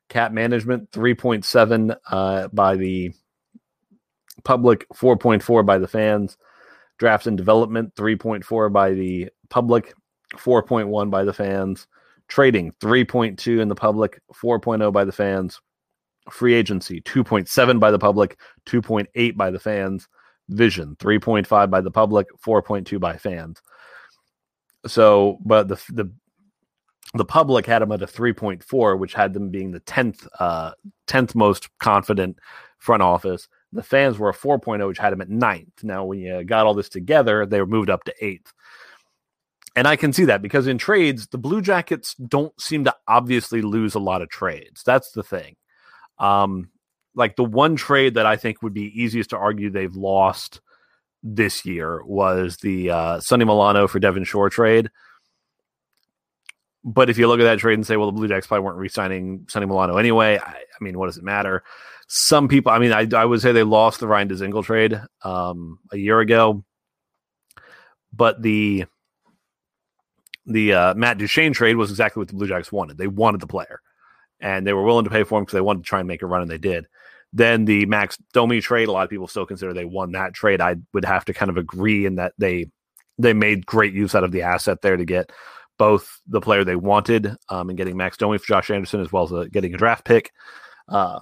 Cap 0.08 0.32
management 0.32 0.90
three 0.92 1.14
point 1.14 1.44
seven 1.44 1.94
uh, 2.10 2.48
by 2.48 2.76
the 2.76 3.12
public, 4.44 4.86
four 4.94 5.16
point 5.16 5.42
four 5.42 5.62
by 5.62 5.78
the 5.78 5.88
fans. 5.88 6.36
Draft 6.98 7.26
and 7.26 7.36
development 7.36 7.92
three 7.96 8.16
point 8.16 8.44
four 8.44 8.68
by 8.68 8.90
the 8.92 9.28
public, 9.48 9.94
4.1 10.34 11.10
by 11.10 11.24
the 11.24 11.32
fans. 11.32 11.86
Trading 12.28 12.72
3.2 12.80 13.60
in 13.60 13.68
the 13.68 13.74
public, 13.74 14.20
4.0 14.34 14.92
by 14.92 15.04
the 15.04 15.12
fans. 15.12 15.60
Free 16.30 16.54
agency 16.54 17.00
2.7 17.02 17.78
by 17.78 17.92
the 17.92 17.98
public, 17.98 18.38
2.8 18.66 19.36
by 19.36 19.50
the 19.50 19.60
fans. 19.60 20.08
Vision 20.48 20.96
3.5 20.96 21.70
by 21.70 21.80
the 21.80 21.90
public, 21.90 22.28
4.2 22.44 23.00
by 23.00 23.16
fans. 23.16 23.60
So, 24.86 25.38
but 25.44 25.68
the 25.68 25.80
the 25.90 26.12
the 27.14 27.24
public 27.24 27.66
had 27.66 27.82
them 27.82 27.92
at 27.92 28.02
a 28.02 28.06
3.4, 28.06 28.98
which 28.98 29.14
had 29.14 29.32
them 29.32 29.50
being 29.50 29.70
the 29.70 29.80
10th 29.80 30.26
uh 30.38 30.72
10th 31.06 31.34
most 31.34 31.68
confident 31.78 32.38
front 32.78 33.02
office. 33.02 33.48
The 33.72 33.82
fans 33.82 34.18
were 34.18 34.30
a 34.30 34.34
4.0, 34.34 34.86
which 34.86 34.98
had 34.98 35.12
them 35.12 35.20
at 35.20 35.28
ninth. 35.28 35.82
Now, 35.82 36.04
when 36.04 36.20
you 36.20 36.44
got 36.44 36.66
all 36.66 36.74
this 36.74 36.88
together, 36.88 37.46
they 37.46 37.60
were 37.60 37.66
moved 37.66 37.90
up 37.90 38.04
to 38.04 38.14
eighth. 38.20 38.52
And 39.74 39.86
I 39.86 39.96
can 39.96 40.12
see 40.12 40.24
that 40.24 40.40
because 40.40 40.66
in 40.66 40.78
trades, 40.78 41.26
the 41.26 41.38
Blue 41.38 41.60
Jackets 41.60 42.14
don't 42.14 42.58
seem 42.58 42.84
to 42.84 42.94
obviously 43.06 43.60
lose 43.60 43.94
a 43.94 44.00
lot 44.00 44.22
of 44.22 44.30
trades. 44.30 44.82
That's 44.82 45.10
the 45.10 45.22
thing. 45.22 45.56
Um, 46.18 46.70
like 47.16 47.34
the 47.34 47.44
one 47.44 47.74
trade 47.74 48.14
that 48.14 48.26
I 48.26 48.36
think 48.36 48.62
would 48.62 48.74
be 48.74 48.92
easiest 49.02 49.30
to 49.30 49.36
argue 49.36 49.70
they've 49.70 49.96
lost 49.96 50.60
this 51.22 51.64
year 51.64 52.04
was 52.04 52.58
the 52.58 52.90
uh, 52.90 53.20
Sonny 53.20 53.44
Milano 53.44 53.88
for 53.88 53.98
Devin 53.98 54.24
Shore 54.24 54.50
trade. 54.50 54.90
But 56.84 57.10
if 57.10 57.18
you 57.18 57.26
look 57.26 57.40
at 57.40 57.44
that 57.44 57.58
trade 57.58 57.74
and 57.74 57.86
say, 57.86 57.96
well, 57.96 58.06
the 58.06 58.12
Blue 58.12 58.28
Jackets 58.28 58.46
probably 58.46 58.64
weren't 58.64 58.78
re-signing 58.78 59.46
Sonny 59.48 59.66
Milano 59.66 59.96
anyway, 59.96 60.38
I, 60.38 60.52
I 60.52 60.84
mean, 60.84 60.96
what 60.98 61.06
does 61.06 61.18
it 61.18 61.24
matter? 61.24 61.64
Some 62.06 62.46
people, 62.46 62.70
I 62.70 62.78
mean, 62.78 62.92
I, 62.92 63.08
I 63.16 63.24
would 63.24 63.40
say 63.40 63.50
they 63.50 63.64
lost 63.64 63.98
the 63.98 64.06
Ryan 64.06 64.28
Dzingel 64.28 64.64
trade 64.64 65.00
um, 65.22 65.80
a 65.90 65.96
year 65.96 66.20
ago, 66.20 66.64
but 68.12 68.40
the 68.40 68.84
the 70.48 70.72
uh, 70.74 70.94
Matt 70.94 71.18
Duchene 71.18 71.52
trade 71.52 71.74
was 71.74 71.90
exactly 71.90 72.20
what 72.20 72.28
the 72.28 72.34
Blue 72.34 72.46
Jackets 72.46 72.70
wanted. 72.70 72.98
They 72.98 73.08
wanted 73.08 73.40
the 73.40 73.48
player, 73.48 73.80
and 74.38 74.64
they 74.64 74.72
were 74.72 74.84
willing 74.84 75.04
to 75.04 75.10
pay 75.10 75.24
for 75.24 75.38
him 75.38 75.44
because 75.44 75.54
they 75.54 75.60
wanted 75.60 75.82
to 75.82 75.88
try 75.88 75.98
and 75.98 76.06
make 76.06 76.22
a 76.22 76.26
run, 76.26 76.42
and 76.42 76.50
they 76.50 76.58
did. 76.58 76.86
Then 77.32 77.64
the 77.64 77.86
Max 77.86 78.16
Domi 78.32 78.60
trade, 78.60 78.88
a 78.88 78.92
lot 78.92 79.04
of 79.04 79.10
people 79.10 79.28
still 79.28 79.46
consider 79.46 79.74
they 79.74 79.84
won 79.84 80.12
that 80.12 80.32
trade. 80.32 80.60
I 80.60 80.76
would 80.92 81.04
have 81.04 81.24
to 81.26 81.34
kind 81.34 81.50
of 81.50 81.56
agree 81.56 82.06
in 82.06 82.16
that 82.16 82.32
they 82.38 82.70
they 83.18 83.32
made 83.32 83.66
great 83.66 83.94
use 83.94 84.14
out 84.14 84.24
of 84.24 84.32
the 84.32 84.42
asset 84.42 84.82
there 84.82 84.96
to 84.96 85.04
get 85.04 85.30
both 85.78 86.20
the 86.26 86.40
player 86.40 86.64
they 86.64 86.76
wanted 86.76 87.34
um, 87.48 87.68
and 87.68 87.76
getting 87.76 87.96
Max 87.96 88.16
Domi 88.16 88.38
for 88.38 88.46
Josh 88.46 88.70
Anderson 88.70 89.00
as 89.00 89.12
well 89.12 89.24
as 89.24 89.32
uh, 89.32 89.44
getting 89.50 89.74
a 89.74 89.78
draft 89.78 90.04
pick. 90.04 90.32
Uh, 90.88 91.20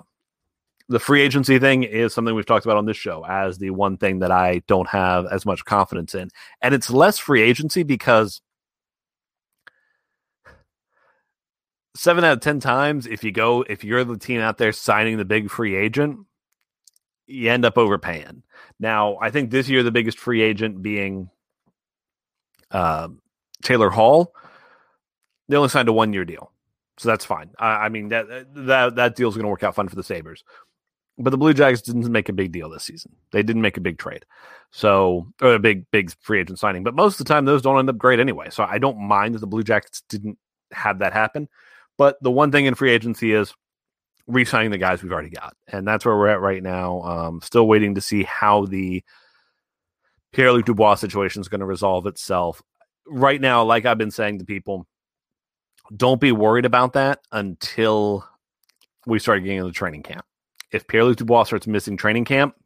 the 0.88 1.01
free 1.01 1.23
agency 1.23 1.59
thing 1.59 1.83
is 1.83 2.12
something 2.12 2.35
we've 2.35 2.47
talked 2.47 2.67
about 2.67 2.77
on 2.77 2.85
this 2.85 2.97
show 2.97 3.25
as 3.25 3.59
the 3.59 3.71
one 3.71 3.97
thing 3.97 4.19
that 4.19 4.31
I 4.31 4.62
don't 4.67 4.88
have 4.88 5.27
as 5.27 5.47
much 5.47 5.64
confidence 5.64 6.14
in. 6.14 6.29
And 6.61 6.75
it's 6.75 6.90
less 6.90 7.19
free 7.19 7.43
agency 7.43 7.83
because 7.83 8.43
seven 11.94 12.24
out 12.24 12.33
of 12.35 12.40
ten 12.40 12.61
times 12.61 13.07
if 13.07 13.22
you 13.22 13.33
go 13.33 13.62
if 13.68 13.85
you're 13.85 14.04
the 14.04 14.18
team 14.18 14.40
out 14.40 14.59
there 14.59 14.72
signing 14.72 15.16
the 15.16 15.24
big 15.24 15.50
free 15.50 15.76
agent 15.76 16.20
you 17.26 17.50
end 17.50 17.64
up 17.64 17.78
overpaying. 17.78 18.42
Now 18.78 19.16
i 19.20 19.30
think 19.30 19.50
this 19.50 19.68
year 19.68 19.83
the 19.83 19.92
biggest 19.92 20.18
free 20.18 20.42
agent 20.42 20.83
being 20.83 21.30
uh, 22.70 23.09
taylor 23.62 23.90
hall 23.90 24.35
they 25.48 25.57
only 25.57 25.68
signed 25.68 25.88
a 25.88 25.92
one 25.92 26.12
year 26.12 26.24
deal. 26.24 26.50
So 26.98 27.09
that's 27.09 27.24
fine. 27.24 27.50
I, 27.59 27.87
I 27.87 27.88
mean 27.88 28.09
that 28.09 28.26
that 28.54 28.96
that 28.96 29.16
deal 29.16 29.28
is 29.28 29.35
going 29.35 29.44
to 29.44 29.50
work 29.50 29.62
out 29.62 29.74
fun 29.74 29.88
for 29.88 29.96
the 29.96 30.02
sabres. 30.02 30.44
But 31.16 31.30
the 31.30 31.38
blue 31.38 31.54
jackets 31.54 31.83
didn't 31.83 32.11
make 32.11 32.28
a 32.28 32.33
big 32.33 32.50
deal 32.50 32.68
this 32.68 32.85
season. 32.85 33.14
They 33.30 33.42
didn't 33.44 33.62
make 33.62 33.76
a 33.76 33.80
big 33.80 33.98
trade. 33.98 34.24
So 34.70 35.28
or 35.40 35.54
a 35.54 35.59
big 35.59 35.90
big 35.90 36.12
free 36.20 36.40
agent 36.40 36.59
signing. 36.59 36.83
But 36.83 36.94
most 36.94 37.20
of 37.20 37.26
the 37.26 37.33
time 37.33 37.44
those 37.44 37.62
don't 37.62 37.78
end 37.78 37.90
up 37.90 37.98
great 37.98 38.20
anyway. 38.20 38.50
So 38.50 38.64
i 38.64 38.78
don't 38.78 38.98
mind 38.98 39.35
that 39.35 39.40
the 39.40 39.46
blue 39.46 39.62
jackets 39.62 40.02
didn't 40.09 40.38
have 40.72 41.00
that 41.00 41.12
happen 41.12 41.48
but 41.96 42.16
the 42.22 42.30
one 42.30 42.52
thing 42.52 42.66
in 42.66 42.74
free 42.74 42.90
agency 42.90 43.33
is 43.33 43.54
re-signing 44.26 44.70
the 44.70 44.78
guys 44.78 45.02
we've 45.02 45.12
already 45.12 45.30
got, 45.30 45.54
and 45.68 45.87
that's 45.87 46.04
where 46.04 46.16
we're 46.16 46.28
at 46.28 46.40
right 46.40 46.62
now. 46.62 47.02
Um, 47.02 47.40
still 47.42 47.66
waiting 47.66 47.94
to 47.94 48.00
see 48.00 48.22
how 48.24 48.66
the 48.66 49.02
Pierre 50.33 50.52
Luc 50.52 50.64
Dubois 50.64 50.96
situation 50.96 51.40
is 51.40 51.48
going 51.48 51.61
to 51.61 51.66
resolve 51.66 52.07
itself. 52.07 52.62
Right 53.07 53.40
now, 53.40 53.62
like 53.64 53.85
I've 53.85 53.98
been 53.98 54.11
saying 54.11 54.38
to 54.38 54.44
people, 54.44 54.87
don't 55.94 56.20
be 56.20 56.33
worried 56.33 56.64
about 56.64 56.94
that 56.94 57.20
until 57.30 58.26
we 59.07 59.18
start 59.18 59.42
getting 59.42 59.59
into 59.59 59.72
training 59.72 60.02
camp. 60.02 60.24
If 60.72 60.87
Pierre 60.87 61.04
Luc 61.04 61.18
Dubois 61.18 61.44
starts 61.44 61.66
missing 61.66 61.96
training 61.96 62.24
camp, 62.24 62.57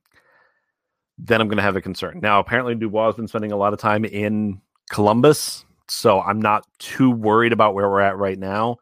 then 1.18 1.40
I'm 1.40 1.48
going 1.48 1.56
to 1.56 1.62
have 1.62 1.76
a 1.76 1.82
concern. 1.82 2.20
Now, 2.22 2.38
apparently, 2.38 2.76
Dubois 2.76 3.06
has 3.06 3.16
been 3.16 3.28
spending 3.28 3.50
a 3.50 3.56
lot 3.56 3.72
of 3.72 3.80
time 3.80 4.04
in 4.04 4.60
Columbus, 4.88 5.64
so 5.88 6.20
I'm 6.20 6.40
not 6.40 6.64
too 6.78 7.10
worried 7.10 7.52
about 7.52 7.74
where 7.74 7.90
we're 7.90 8.00
at 8.00 8.16
right 8.16 8.38
now. 8.38 8.76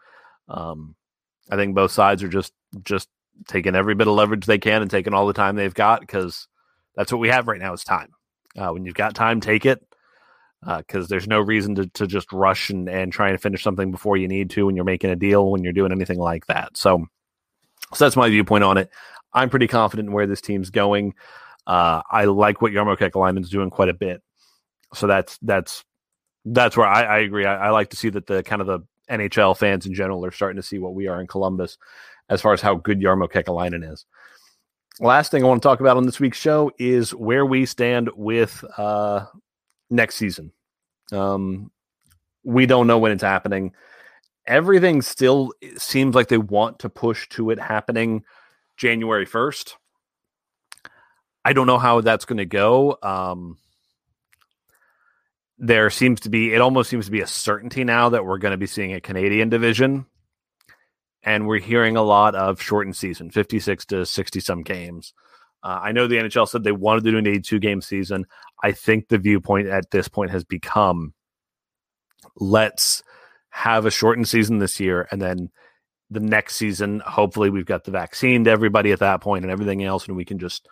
Um, 0.48 0.94
I 1.50 1.56
think 1.56 1.74
both 1.74 1.92
sides 1.92 2.22
are 2.22 2.28
just 2.28 2.52
just 2.82 3.09
taking 3.48 3.74
every 3.74 3.94
bit 3.94 4.09
of 4.09 4.14
leverage 4.14 4.46
they 4.46 4.59
can 4.59 4.82
and 4.82 4.90
taking 4.90 5.14
all 5.14 5.26
the 5.26 5.32
time 5.32 5.56
they've 5.56 5.74
got 5.74 6.00
because 6.00 6.48
that's 6.94 7.12
what 7.12 7.20
we 7.20 7.28
have 7.28 7.48
right 7.48 7.61
now 7.61 7.72
is 7.72 7.85
time. 7.85 8.12
Uh, 8.56 8.70
when 8.70 8.85
you've 8.85 8.94
got 8.94 9.14
time, 9.14 9.40
take 9.40 9.66
it 9.66 9.87
because 10.78 11.04
uh, 11.04 11.09
there's 11.09 11.28
no 11.28 11.40
reason 11.40 11.74
to, 11.74 11.87
to 11.88 12.06
just 12.06 12.32
rush 12.32 12.70
and, 12.70 12.88
and 12.88 13.12
try 13.12 13.28
and 13.28 13.40
finish 13.40 13.62
something 13.62 13.90
before 13.90 14.16
you 14.16 14.26
need 14.26 14.50
to 14.50 14.66
when 14.66 14.74
you're 14.74 14.85
making 14.85 15.11
a 15.11 15.16
deal, 15.16 15.50
when 15.50 15.62
you're 15.62 15.72
doing 15.72 15.92
anything 15.92 16.18
like 16.18 16.46
that. 16.46 16.76
So, 16.76 17.06
so 17.94 18.04
that's 18.04 18.16
my 18.16 18.28
viewpoint 18.28 18.64
on 18.64 18.78
it. 18.78 18.90
I'm 19.32 19.50
pretty 19.50 19.68
confident 19.68 20.09
in 20.09 20.14
where 20.14 20.26
this 20.26 20.40
team's 20.40 20.70
going. 20.70 21.14
Uh, 21.66 22.00
I 22.11 22.24
like 22.24 22.62
what 22.62 22.72
Jarmo 22.72 22.96
Kekalainen's 22.96 23.50
doing 23.50 23.70
quite 23.70 23.88
a 23.88 23.94
bit. 23.94 24.22
So 24.94 25.06
that's 25.06 25.37
that's 25.42 25.85
that's 26.44 26.76
where 26.76 26.87
I, 26.87 27.02
I 27.02 27.18
agree. 27.18 27.44
I, 27.44 27.66
I, 27.66 27.70
like 27.70 27.90
to 27.90 27.96
see 27.96 28.09
that 28.09 28.26
the 28.26 28.42
kind 28.44 28.61
of 28.61 28.68
the 28.68 28.80
NHL 29.11 29.57
fans 29.57 29.87
in 29.87 29.95
general 29.95 30.25
are 30.25 30.31
starting 30.31 30.57
to 30.57 30.66
see 30.66 30.79
what 30.79 30.95
we 30.95 31.09
are 31.09 31.21
in 31.21 31.27
Columbus 31.27 31.79
as 32.29 32.40
far 32.40 32.53
as 32.53 32.61
how 32.61 32.75
good 32.75 33.01
Jarmo 33.01 33.31
Kekalainen 33.31 33.92
is. 33.92 34.05
Last 34.99 35.31
thing 35.31 35.45
I 35.45 35.47
want 35.47 35.62
to 35.62 35.69
talk 35.69 35.81
about 35.81 35.97
on 35.97 36.07
this 36.07 36.21
week's 36.21 36.38
show 36.38 36.71
is 36.79 37.14
where 37.14 37.45
we 37.45 37.66
stand 37.66 38.11
with 38.16 38.64
uh, 38.79 39.27
next 39.90 40.16
season. 40.16 40.53
Um, 41.12 41.71
we 42.45 42.66
don't 42.66 42.87
know 42.87 42.99
when 42.99 43.12
it's 43.12 43.23
happening. 43.23 43.73
Everything 44.47 45.03
still 45.03 45.53
seems 45.77 46.14
like 46.14 46.29
they 46.29 46.38
want 46.38 46.79
to 46.81 46.88
push 46.88 47.29
to 47.31 47.51
it 47.51 47.59
happening 47.59 48.25
January 48.77 49.27
1st. 49.27 49.75
I 51.45 51.53
don't 51.53 51.66
know 51.66 51.79
how 51.79 52.01
that's 52.01 52.25
going 52.25 52.38
to 52.38 52.47
go. 52.47 52.97
Um, 53.03 53.59
there 55.59 55.88
seems 55.90 56.21
to 56.21 56.31
be 56.31 56.53
it 56.53 56.61
almost 56.61 56.90
seems 56.90 57.07
to 57.07 57.11
be 57.11 57.21
a 57.21 57.27
certainty 57.27 57.85
now 57.85 58.11
that 58.11 58.25
we're 58.25 58.38
going 58.38 58.53
to 58.53 58.59
be 58.59 58.66
seeing 58.66 58.92
a 58.92 59.01
Canadian 59.01 59.49
division. 59.49 60.07
And 61.23 61.49
we're 61.49 61.59
hearing 61.59 61.97
a 61.97 62.03
lot 62.03 62.37
of 62.37 62.62
shortened 62.62 62.95
season, 62.95 63.31
56 63.31 63.87
to 63.87 64.07
60 64.07 64.38
some 64.38 64.62
games. 64.62 65.12
Uh, 65.62 65.81
I 65.83 65.90
know 65.90 66.07
the 66.07 66.19
NHL 66.19 66.49
said 66.49 66.62
they 66.62 66.71
wanted 66.71 67.03
to 67.03 67.11
do 67.11 67.19
an 67.19 67.27
82 67.27 67.59
game 67.59 67.81
season. 67.81 68.27
I 68.62 68.71
think 68.71 69.09
the 69.09 69.19
viewpoint 69.19 69.66
at 69.66 69.90
this 69.90 70.07
point 70.07 70.31
has 70.31 70.45
become 70.45 71.14
let's 72.37 73.03
have 73.51 73.87
a 73.87 73.90
shortened 73.90 74.29
season 74.29 74.59
this 74.59 74.79
year 74.79 75.09
and 75.11 75.21
then 75.21 75.51
the 76.11 76.21
next 76.21 76.57
season 76.57 77.01
hopefully 77.05 77.51
we've 77.51 77.66
got 77.66 77.85
the 77.85 77.90
vaccine 77.90 78.45
to 78.45 78.51
everybody 78.51 78.92
at 78.92 79.01
that 79.01 79.21
point 79.21 79.45
and 79.45 79.51
everything 79.51 79.83
else 79.83 80.07
and 80.07 80.16
we 80.16 80.25
can 80.25 80.38
just 80.38 80.69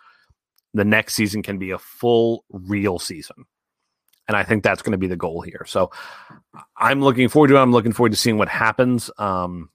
the 0.73 0.85
next 0.85 1.15
season 1.15 1.41
can 1.41 1.57
be 1.57 1.71
a 1.71 1.77
full 1.77 2.45
real 2.49 2.99
season 2.99 3.45
and 4.27 4.35
I 4.35 4.43
think 4.43 4.63
that's 4.63 4.81
going 4.81 4.93
to 4.93 4.97
be 4.97 5.07
the 5.07 5.15
goal 5.15 5.41
here. 5.41 5.65
So 5.67 5.91
I'm 6.77 7.01
looking 7.01 7.29
forward 7.29 7.49
to 7.49 7.55
it. 7.55 7.59
I'm 7.59 7.71
looking 7.71 7.93
forward 7.93 8.11
to 8.11 8.17
seeing 8.17 8.37
what 8.37 8.49
happens. 8.49 9.11
Um, 9.17 9.69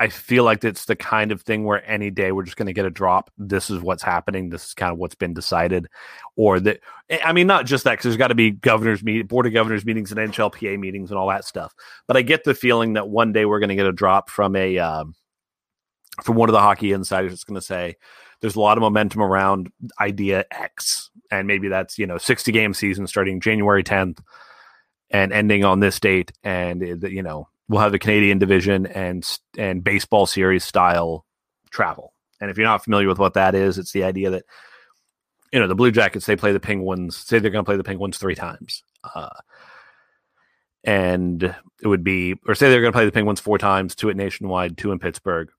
I 0.00 0.08
feel 0.08 0.44
like 0.44 0.62
it's 0.62 0.84
the 0.84 0.94
kind 0.94 1.32
of 1.32 1.42
thing 1.42 1.64
where 1.64 1.84
any 1.90 2.10
day 2.10 2.30
we're 2.30 2.44
just 2.44 2.56
going 2.56 2.66
to 2.66 2.72
get 2.72 2.86
a 2.86 2.90
drop. 2.90 3.32
This 3.36 3.68
is 3.68 3.80
what's 3.80 4.02
happening. 4.02 4.48
This 4.48 4.66
is 4.66 4.74
kind 4.74 4.92
of 4.92 4.98
what's 4.98 5.16
been 5.16 5.34
decided, 5.34 5.88
or 6.36 6.60
that 6.60 6.80
I 7.24 7.32
mean, 7.32 7.48
not 7.48 7.66
just 7.66 7.82
that 7.84 7.92
because 7.92 8.04
there's 8.04 8.16
got 8.16 8.28
to 8.28 8.36
be 8.36 8.52
governors 8.52 9.02
meet, 9.02 9.26
board 9.26 9.46
of 9.46 9.52
governors 9.52 9.84
meetings 9.84 10.12
and 10.12 10.20
NHLPA 10.20 10.78
meetings 10.78 11.10
and 11.10 11.18
all 11.18 11.28
that 11.28 11.44
stuff. 11.44 11.74
But 12.06 12.16
I 12.16 12.22
get 12.22 12.44
the 12.44 12.54
feeling 12.54 12.92
that 12.92 13.08
one 13.08 13.32
day 13.32 13.44
we're 13.44 13.58
going 13.58 13.70
to 13.70 13.74
get 13.74 13.86
a 13.86 13.92
drop 13.92 14.30
from 14.30 14.54
a 14.54 14.78
um, 14.78 15.16
from 16.22 16.36
one 16.36 16.48
of 16.48 16.52
the 16.52 16.60
hockey 16.60 16.92
insiders. 16.92 17.32
It's 17.32 17.44
going 17.44 17.60
to 17.60 17.66
say 17.66 17.96
there's 18.40 18.56
a 18.56 18.60
lot 18.60 18.78
of 18.78 18.82
momentum 18.82 19.22
around 19.22 19.72
idea 20.00 20.44
X, 20.52 21.10
and 21.30 21.46
maybe 21.46 21.68
that's 21.68 21.98
you 21.98 22.06
know 22.06 22.18
60 22.18 22.52
game 22.52 22.74
season 22.74 23.06
starting 23.06 23.40
January 23.40 23.84
10th 23.84 24.18
and 25.10 25.32
ending 25.32 25.64
on 25.64 25.80
this 25.80 25.98
date, 26.00 26.32
and 26.42 26.82
you 27.02 27.22
know 27.22 27.48
we'll 27.68 27.80
have 27.80 27.92
the 27.92 27.98
Canadian 27.98 28.38
division 28.38 28.86
and 28.86 29.38
and 29.56 29.84
baseball 29.84 30.26
series 30.26 30.64
style 30.64 31.24
travel. 31.70 32.14
And 32.40 32.50
if 32.50 32.56
you're 32.56 32.66
not 32.66 32.84
familiar 32.84 33.08
with 33.08 33.18
what 33.18 33.34
that 33.34 33.54
is, 33.54 33.78
it's 33.78 33.92
the 33.92 34.04
idea 34.04 34.30
that 34.30 34.44
you 35.52 35.60
know 35.60 35.66
the 35.66 35.74
Blue 35.74 35.90
Jackets 35.90 36.26
they 36.26 36.36
play 36.36 36.52
the 36.52 36.60
Penguins. 36.60 37.16
Say 37.16 37.38
they're 37.38 37.50
going 37.50 37.64
to 37.64 37.68
play 37.68 37.76
the 37.76 37.84
Penguins 37.84 38.18
three 38.18 38.34
times, 38.34 38.82
uh, 39.14 39.28
and 40.84 41.42
it 41.42 41.88
would 41.88 42.04
be 42.04 42.36
or 42.46 42.54
say 42.54 42.68
they're 42.68 42.80
going 42.80 42.92
to 42.92 42.96
play 42.96 43.06
the 43.06 43.12
Penguins 43.12 43.40
four 43.40 43.58
times, 43.58 43.94
two 43.94 44.10
at 44.10 44.16
Nationwide, 44.16 44.76
two 44.76 44.92
in 44.92 44.98
Pittsburgh. 44.98 45.50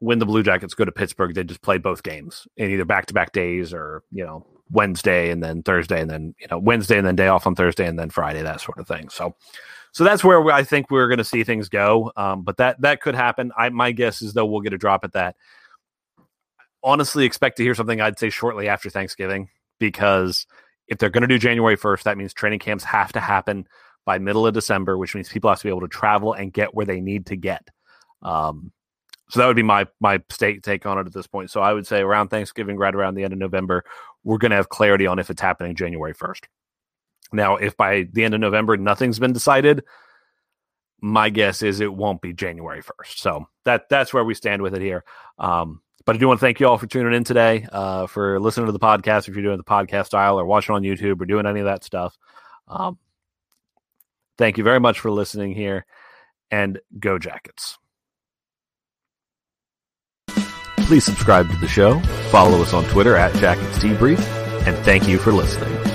When 0.00 0.18
the 0.18 0.26
Blue 0.26 0.42
Jackets 0.42 0.74
go 0.74 0.84
to 0.84 0.92
Pittsburgh, 0.92 1.34
they 1.34 1.44
just 1.44 1.62
play 1.62 1.78
both 1.78 2.02
games 2.02 2.46
in 2.56 2.70
either 2.70 2.84
back 2.84 3.06
to 3.06 3.14
back 3.14 3.32
days 3.32 3.72
or 3.72 4.02
you 4.10 4.24
know 4.24 4.46
Wednesday 4.70 5.30
and 5.30 5.42
then 5.42 5.62
Thursday 5.62 6.00
and 6.00 6.10
then 6.10 6.34
you 6.38 6.46
know 6.50 6.58
Wednesday 6.58 6.98
and 6.98 7.06
then 7.06 7.16
day 7.16 7.28
off 7.28 7.46
on 7.46 7.54
Thursday 7.54 7.86
and 7.86 7.98
then 7.98 8.10
Friday 8.10 8.42
that 8.42 8.60
sort 8.60 8.78
of 8.78 8.86
thing. 8.86 9.08
So 9.08 9.34
so 9.92 10.02
that's 10.02 10.24
where 10.24 10.50
I 10.50 10.64
think 10.64 10.90
we're 10.90 11.08
going 11.08 11.18
to 11.18 11.24
see 11.24 11.44
things 11.44 11.68
go. 11.68 12.12
Um, 12.16 12.42
but 12.42 12.56
that 12.56 12.80
that 12.80 13.00
could 13.00 13.14
happen. 13.14 13.52
I 13.56 13.68
my 13.68 13.92
guess 13.92 14.22
is 14.22 14.32
though 14.32 14.46
we'll 14.46 14.60
get 14.60 14.72
a 14.72 14.78
drop 14.78 15.04
at 15.04 15.12
that. 15.12 15.36
Honestly, 16.82 17.24
expect 17.24 17.56
to 17.58 17.62
hear 17.62 17.74
something. 17.74 18.00
I'd 18.00 18.18
say 18.18 18.28
shortly 18.28 18.68
after 18.68 18.90
Thanksgiving 18.90 19.48
because 19.78 20.46
if 20.88 20.98
they're 20.98 21.10
going 21.10 21.22
to 21.22 21.28
do 21.28 21.38
January 21.38 21.76
first, 21.76 22.04
that 22.04 22.18
means 22.18 22.34
training 22.34 22.58
camps 22.58 22.84
have 22.84 23.12
to 23.12 23.20
happen 23.20 23.66
by 24.04 24.18
middle 24.18 24.46
of 24.46 24.52
December, 24.52 24.98
which 24.98 25.14
means 25.14 25.28
people 25.28 25.48
have 25.48 25.60
to 25.60 25.64
be 25.64 25.70
able 25.70 25.80
to 25.80 25.88
travel 25.88 26.32
and 26.34 26.52
get 26.52 26.74
where 26.74 26.84
they 26.84 27.00
need 27.00 27.26
to 27.26 27.36
get. 27.36 27.68
Um, 28.22 28.72
so 29.30 29.40
that 29.40 29.46
would 29.46 29.56
be 29.56 29.62
my 29.62 29.86
my 30.00 30.20
state 30.28 30.62
take 30.62 30.86
on 30.86 30.98
it 30.98 31.06
at 31.06 31.12
this 31.12 31.26
point. 31.26 31.50
So 31.50 31.60
I 31.60 31.72
would 31.72 31.86
say 31.86 32.00
around 32.00 32.28
Thanksgiving, 32.28 32.76
right 32.76 32.94
around 32.94 33.14
the 33.14 33.24
end 33.24 33.32
of 33.32 33.38
November, 33.38 33.84
we're 34.24 34.38
going 34.38 34.50
to 34.50 34.56
have 34.56 34.68
clarity 34.68 35.06
on 35.06 35.18
if 35.18 35.30
it's 35.30 35.40
happening 35.40 35.76
January 35.76 36.14
first. 36.14 36.48
Now, 37.32 37.56
if 37.56 37.76
by 37.76 38.08
the 38.12 38.24
end 38.24 38.34
of 38.34 38.40
November 38.40 38.76
nothing's 38.76 39.18
been 39.18 39.32
decided, 39.32 39.84
my 41.00 41.30
guess 41.30 41.62
is 41.62 41.80
it 41.80 41.92
won't 41.92 42.22
be 42.22 42.32
January 42.32 42.82
1st. 42.82 43.18
So 43.18 43.46
that 43.64 43.88
that's 43.88 44.14
where 44.14 44.24
we 44.24 44.34
stand 44.34 44.62
with 44.62 44.74
it 44.74 44.82
here. 44.82 45.04
Um, 45.38 45.82
but 46.06 46.16
I 46.16 46.18
do 46.18 46.28
want 46.28 46.40
to 46.40 46.46
thank 46.46 46.60
you 46.60 46.68
all 46.68 46.78
for 46.78 46.86
tuning 46.86 47.14
in 47.14 47.24
today, 47.24 47.66
uh, 47.72 48.06
for 48.06 48.38
listening 48.40 48.66
to 48.66 48.72
the 48.72 48.78
podcast. 48.78 49.28
If 49.28 49.34
you're 49.34 49.44
doing 49.44 49.56
the 49.56 49.64
podcast 49.64 50.06
style 50.06 50.38
or 50.38 50.44
watching 50.44 50.74
on 50.74 50.82
YouTube 50.82 51.20
or 51.20 51.26
doing 51.26 51.46
any 51.46 51.60
of 51.60 51.66
that 51.66 51.84
stuff, 51.84 52.16
um, 52.68 52.98
thank 54.38 54.58
you 54.58 54.64
very 54.64 54.80
much 54.80 55.00
for 55.00 55.10
listening 55.10 55.54
here 55.54 55.86
and 56.50 56.78
go 56.98 57.18
Jackets. 57.18 57.78
Please 60.84 61.04
subscribe 61.04 61.50
to 61.50 61.56
the 61.56 61.66
show, 61.66 61.98
follow 62.30 62.60
us 62.60 62.74
on 62.74 62.84
Twitter 62.84 63.16
at 63.16 63.34
Jackets 63.36 63.78
Debrief, 63.78 64.20
and 64.66 64.76
thank 64.84 65.08
you 65.08 65.18
for 65.18 65.32
listening. 65.32 65.93